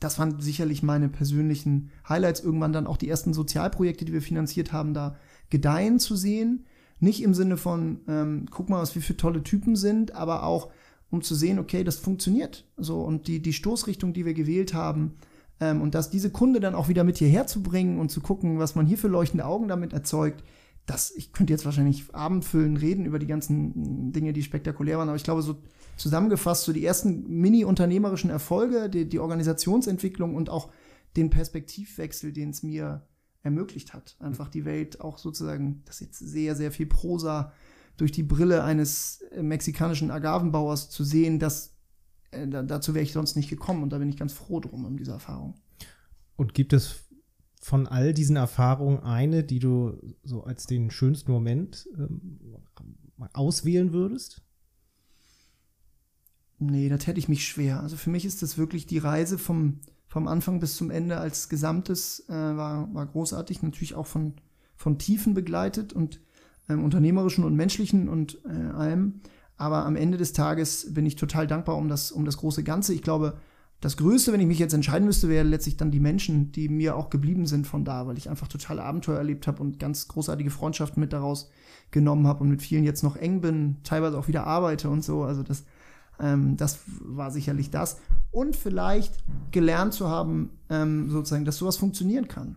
das 0.00 0.18
waren 0.18 0.40
sicherlich 0.40 0.82
meine 0.82 1.08
persönlichen 1.08 1.90
Highlights. 2.08 2.40
Irgendwann 2.40 2.72
dann 2.72 2.86
auch 2.86 2.96
die 2.96 3.08
ersten 3.08 3.34
Sozialprojekte, 3.34 4.04
die 4.04 4.12
wir 4.12 4.22
finanziert 4.22 4.72
haben, 4.72 4.94
da 4.94 5.16
gedeihen 5.50 5.98
zu 5.98 6.16
sehen. 6.16 6.66
Nicht 7.00 7.22
im 7.22 7.34
Sinne 7.34 7.56
von, 7.56 8.00
ähm, 8.08 8.46
guck 8.50 8.68
mal, 8.68 8.80
was 8.80 8.94
wir 8.94 9.02
für 9.02 9.16
tolle 9.16 9.42
Typen 9.42 9.76
sind, 9.76 10.14
aber 10.14 10.44
auch, 10.44 10.70
um 11.10 11.22
zu 11.22 11.34
sehen, 11.34 11.58
okay, 11.58 11.84
das 11.84 11.96
funktioniert. 11.96 12.66
So, 12.76 13.00
und 13.02 13.28
die, 13.28 13.40
die 13.40 13.52
Stoßrichtung, 13.52 14.12
die 14.12 14.24
wir 14.24 14.34
gewählt 14.34 14.74
haben, 14.74 15.14
ähm, 15.60 15.80
und 15.80 15.94
dass 15.94 16.10
diese 16.10 16.30
Kunde 16.30 16.60
dann 16.60 16.74
auch 16.74 16.88
wieder 16.88 17.04
mit 17.04 17.18
hierher 17.18 17.46
zu 17.46 17.62
bringen 17.62 17.98
und 17.98 18.10
zu 18.10 18.20
gucken, 18.20 18.58
was 18.58 18.74
man 18.74 18.86
hier 18.86 18.98
für 18.98 19.08
leuchtende 19.08 19.44
Augen 19.44 19.68
damit 19.68 19.92
erzeugt, 19.92 20.44
das, 20.86 21.10
ich 21.14 21.32
könnte 21.32 21.52
jetzt 21.52 21.64
wahrscheinlich 21.64 22.14
abendfüllend 22.14 22.80
reden 22.80 23.04
über 23.04 23.18
die 23.18 23.26
ganzen 23.26 24.12
Dinge, 24.12 24.32
die 24.32 24.42
spektakulär 24.42 24.98
waren, 24.98 25.08
aber 25.08 25.16
ich 25.16 25.24
glaube, 25.24 25.42
so 25.42 25.56
zusammengefasst, 25.98 26.64
so 26.64 26.72
die 26.72 26.84
ersten 26.84 27.28
mini-unternehmerischen 27.28 28.30
Erfolge, 28.30 28.88
die, 28.88 29.08
die 29.08 29.18
Organisationsentwicklung 29.18 30.34
und 30.34 30.48
auch 30.48 30.70
den 31.16 31.30
Perspektivwechsel, 31.30 32.32
den 32.32 32.50
es 32.50 32.62
mir 32.62 33.06
ermöglicht 33.42 33.92
hat. 33.92 34.16
Einfach 34.20 34.48
die 34.48 34.64
Welt 34.64 35.00
auch 35.00 35.18
sozusagen, 35.18 35.82
das 35.84 35.96
ist 35.96 36.06
jetzt 36.06 36.18
sehr, 36.18 36.56
sehr 36.56 36.72
viel 36.72 36.86
Prosa 36.86 37.52
durch 37.96 38.12
die 38.12 38.22
Brille 38.22 38.64
eines 38.64 39.22
äh, 39.32 39.42
mexikanischen 39.42 40.10
Agavenbauers 40.10 40.90
zu 40.90 41.04
sehen, 41.04 41.38
dass 41.38 41.74
äh, 42.30 42.46
dazu 42.46 42.94
wäre 42.94 43.02
ich 43.02 43.12
sonst 43.12 43.36
nicht 43.36 43.50
gekommen 43.50 43.82
und 43.82 43.90
da 43.90 43.98
bin 43.98 44.08
ich 44.08 44.16
ganz 44.16 44.32
froh 44.32 44.60
drum 44.60 44.84
um 44.84 44.96
diese 44.96 45.12
Erfahrung. 45.12 45.54
Und 46.36 46.54
gibt 46.54 46.72
es 46.72 47.08
von 47.60 47.88
all 47.88 48.14
diesen 48.14 48.36
Erfahrungen 48.36 49.00
eine, 49.00 49.42
die 49.42 49.58
du 49.58 49.98
so 50.22 50.44
als 50.44 50.66
den 50.66 50.90
schönsten 50.90 51.32
Moment 51.32 51.88
ähm, 51.96 52.38
auswählen 53.32 53.92
würdest? 53.92 54.42
Nee, 56.58 56.88
da 56.88 56.96
täte 56.96 57.18
ich 57.18 57.28
mich 57.28 57.46
schwer. 57.46 57.80
Also 57.80 57.96
für 57.96 58.10
mich 58.10 58.24
ist 58.24 58.42
das 58.42 58.58
wirklich 58.58 58.86
die 58.86 58.98
Reise 58.98 59.38
vom, 59.38 59.80
vom 60.08 60.26
Anfang 60.26 60.58
bis 60.58 60.76
zum 60.76 60.90
Ende 60.90 61.18
als 61.18 61.48
Gesamtes 61.48 62.24
äh, 62.28 62.32
war, 62.32 62.92
war 62.92 63.06
großartig. 63.06 63.62
Natürlich 63.62 63.94
auch 63.94 64.06
von, 64.06 64.34
von 64.76 64.98
Tiefen 64.98 65.34
begleitet 65.34 65.92
und 65.92 66.20
ähm, 66.68 66.82
unternehmerischen 66.84 67.44
und 67.44 67.54
menschlichen 67.54 68.08
und 68.08 68.38
äh, 68.44 68.70
allem. 68.72 69.20
Aber 69.56 69.86
am 69.86 69.96
Ende 69.96 70.18
des 70.18 70.32
Tages 70.32 70.94
bin 70.94 71.06
ich 71.06 71.16
total 71.16 71.46
dankbar 71.46 71.76
um 71.76 71.88
das, 71.88 72.10
um 72.12 72.24
das 72.24 72.36
große 72.38 72.64
Ganze. 72.64 72.92
Ich 72.92 73.02
glaube, 73.02 73.38
das 73.80 73.96
Größte, 73.96 74.32
wenn 74.32 74.40
ich 74.40 74.46
mich 74.46 74.58
jetzt 74.58 74.74
entscheiden 74.74 75.06
müsste, 75.06 75.28
wäre 75.28 75.46
letztlich 75.46 75.76
dann 75.76 75.92
die 75.92 76.00
Menschen, 76.00 76.50
die 76.50 76.68
mir 76.68 76.96
auch 76.96 77.10
geblieben 77.10 77.46
sind 77.46 77.66
von 77.66 77.84
da, 77.84 78.08
weil 78.08 78.18
ich 78.18 78.28
einfach 78.28 78.48
totale 78.48 78.82
Abenteuer 78.82 79.18
erlebt 79.18 79.46
habe 79.46 79.62
und 79.62 79.78
ganz 79.78 80.08
großartige 80.08 80.50
Freundschaften 80.50 81.00
mit 81.00 81.12
daraus 81.12 81.48
genommen 81.92 82.26
habe 82.26 82.42
und 82.42 82.50
mit 82.50 82.62
vielen 82.62 82.82
jetzt 82.82 83.04
noch 83.04 83.14
eng 83.14 83.40
bin, 83.40 83.76
teilweise 83.84 84.18
auch 84.18 84.26
wieder 84.26 84.46
arbeite 84.46 84.90
und 84.90 85.04
so. 85.04 85.22
Also 85.22 85.44
das, 85.44 85.64
ähm, 86.20 86.56
das 86.56 86.80
war 87.00 87.30
sicherlich 87.30 87.70
das. 87.70 87.98
Und 88.30 88.56
vielleicht 88.56 89.14
gelernt 89.50 89.94
zu 89.94 90.08
haben, 90.08 90.50
ähm, 90.70 91.10
sozusagen, 91.10 91.44
dass 91.44 91.58
sowas 91.58 91.76
funktionieren 91.76 92.28
kann. 92.28 92.56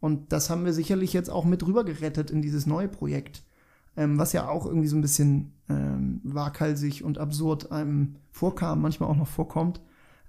Und 0.00 0.32
das 0.32 0.50
haben 0.50 0.64
wir 0.64 0.72
sicherlich 0.72 1.12
jetzt 1.12 1.30
auch 1.30 1.44
mit 1.44 1.66
rüber 1.66 1.84
gerettet 1.84 2.30
in 2.30 2.42
dieses 2.42 2.66
neue 2.66 2.88
Projekt, 2.88 3.42
ähm, 3.96 4.18
was 4.18 4.32
ja 4.32 4.48
auch 4.48 4.66
irgendwie 4.66 4.88
so 4.88 4.96
ein 4.96 5.02
bisschen 5.02 5.52
ähm, 5.68 6.20
waghalsig 6.22 7.02
und 7.02 7.18
absurd 7.18 7.72
einem 7.72 8.16
vorkam, 8.30 8.82
manchmal 8.82 9.08
auch 9.08 9.16
noch 9.16 9.28
vorkommt. 9.28 9.80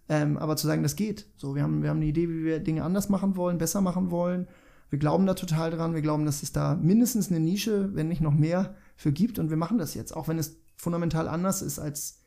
Ähm, 0.09 0.37
aber 0.37 0.55
zu 0.55 0.67
sagen, 0.67 0.83
das 0.83 0.95
geht. 0.95 1.27
So, 1.35 1.53
wir 1.53 1.63
haben, 1.63 1.83
wir 1.83 1.89
haben 1.89 1.97
eine 1.97 2.05
Idee, 2.05 2.29
wie 2.29 2.45
wir 2.45 2.59
Dinge 2.59 2.83
anders 2.83 3.09
machen 3.09 3.35
wollen, 3.35 3.57
besser 3.57 3.81
machen 3.81 4.09
wollen. 4.09 4.47
Wir 4.89 4.99
glauben 4.99 5.25
da 5.25 5.33
total 5.33 5.69
dran. 5.71 5.93
Wir 5.93 6.01
glauben, 6.01 6.25
dass 6.25 6.43
es 6.43 6.53
da 6.53 6.75
mindestens 6.75 7.29
eine 7.29 7.41
Nische, 7.41 7.93
wenn 7.93 8.07
nicht 8.07 8.21
noch 8.21 8.33
mehr, 8.33 8.75
für 8.95 9.11
gibt. 9.11 9.37
Und 9.37 9.49
wir 9.49 9.57
machen 9.57 9.77
das 9.77 9.95
jetzt, 9.95 10.15
auch 10.15 10.29
wenn 10.29 10.39
es 10.39 10.57
fundamental 10.77 11.27
anders 11.27 11.61
ist, 11.61 11.77
als 11.77 12.21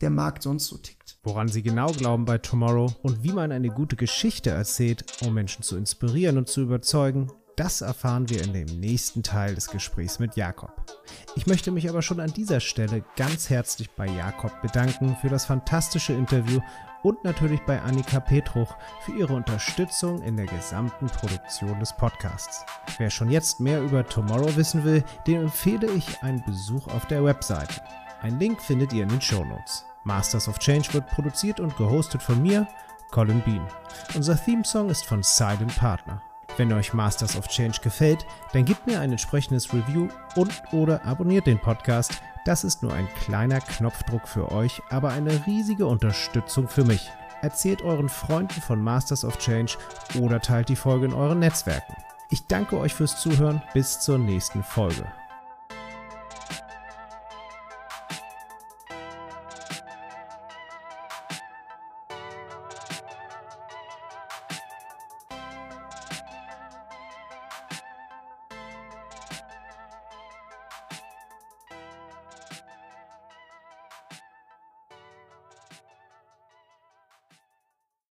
der 0.00 0.10
Markt 0.10 0.42
sonst 0.42 0.66
so 0.66 0.76
tickt. 0.76 1.18
Woran 1.22 1.48
Sie 1.48 1.62
genau 1.62 1.90
glauben 1.92 2.24
bei 2.24 2.38
Tomorrow 2.38 2.94
und 3.02 3.22
wie 3.22 3.32
man 3.32 3.52
eine 3.52 3.70
gute 3.70 3.96
Geschichte 3.96 4.50
erzählt, 4.50 5.04
um 5.24 5.34
Menschen 5.34 5.62
zu 5.62 5.76
inspirieren 5.76 6.38
und 6.38 6.48
zu 6.48 6.62
überzeugen, 6.62 7.30
das 7.56 7.80
erfahren 7.80 8.28
wir 8.28 8.42
in 8.42 8.52
dem 8.52 8.80
nächsten 8.80 9.22
Teil 9.22 9.54
des 9.54 9.68
Gesprächs 9.68 10.18
mit 10.18 10.36
Jakob. 10.36 10.70
Ich 11.36 11.46
möchte 11.46 11.70
mich 11.70 11.88
aber 11.88 12.02
schon 12.02 12.20
an 12.20 12.32
dieser 12.32 12.60
Stelle 12.60 13.02
ganz 13.16 13.48
herzlich 13.48 13.90
bei 13.92 14.06
Jakob 14.06 14.60
bedanken 14.60 15.16
für 15.22 15.30
das 15.30 15.46
fantastische 15.46 16.12
Interview 16.12 16.60
und 17.02 17.24
natürlich 17.24 17.60
bei 17.60 17.80
Annika 17.80 18.20
Petruch 18.20 18.74
für 19.00 19.12
ihre 19.12 19.32
Unterstützung 19.32 20.20
in 20.22 20.36
der 20.36 20.46
gesamten 20.46 21.06
Produktion 21.06 21.80
des 21.80 21.96
Podcasts. 21.96 22.66
Wer 22.98 23.08
schon 23.08 23.30
jetzt 23.30 23.58
mehr 23.58 23.80
über 23.80 24.06
Tomorrow 24.06 24.54
wissen 24.56 24.84
will, 24.84 25.02
dem 25.26 25.42
empfehle 25.42 25.90
ich 25.92 26.22
einen 26.22 26.44
Besuch 26.44 26.88
auf 26.88 27.06
der 27.06 27.24
Webseite. 27.24 27.80
Ein 28.20 28.38
Link 28.38 28.60
findet 28.60 28.92
ihr 28.92 29.04
in 29.04 29.08
den 29.08 29.22
Show 29.22 29.44
Notes. 29.44 29.85
Masters 30.06 30.48
of 30.48 30.58
Change 30.60 30.94
wird 30.94 31.08
produziert 31.08 31.58
und 31.58 31.76
gehostet 31.76 32.22
von 32.22 32.40
mir, 32.40 32.66
Colin 33.10 33.42
Bean. 33.42 33.66
Unser 34.14 34.42
Theme-Song 34.42 34.88
ist 34.88 35.04
von 35.04 35.22
Silent 35.22 35.74
Partner. 35.76 36.22
Wenn 36.56 36.72
euch 36.72 36.94
Masters 36.94 37.36
of 37.36 37.48
Change 37.48 37.80
gefällt, 37.82 38.24
dann 38.52 38.64
gebt 38.64 38.86
mir 38.86 39.00
ein 39.00 39.10
entsprechendes 39.10 39.74
Review 39.74 40.08
und 40.36 40.62
oder 40.72 41.04
abonniert 41.04 41.46
den 41.46 41.58
Podcast. 41.58 42.22
Das 42.44 42.62
ist 42.62 42.82
nur 42.82 42.94
ein 42.94 43.08
kleiner 43.24 43.60
Knopfdruck 43.60 44.28
für 44.28 44.52
euch, 44.52 44.80
aber 44.90 45.10
eine 45.10 45.44
riesige 45.46 45.86
Unterstützung 45.86 46.68
für 46.68 46.84
mich. 46.84 47.10
Erzählt 47.42 47.82
euren 47.82 48.08
Freunden 48.08 48.62
von 48.62 48.80
Masters 48.80 49.24
of 49.24 49.38
Change 49.38 49.76
oder 50.20 50.40
teilt 50.40 50.68
die 50.68 50.76
Folge 50.76 51.06
in 51.06 51.14
euren 51.14 51.40
Netzwerken. 51.40 51.96
Ich 52.30 52.46
danke 52.46 52.78
euch 52.78 52.94
fürs 52.94 53.20
Zuhören. 53.20 53.60
Bis 53.74 54.00
zur 54.00 54.18
nächsten 54.18 54.62
Folge. 54.62 55.04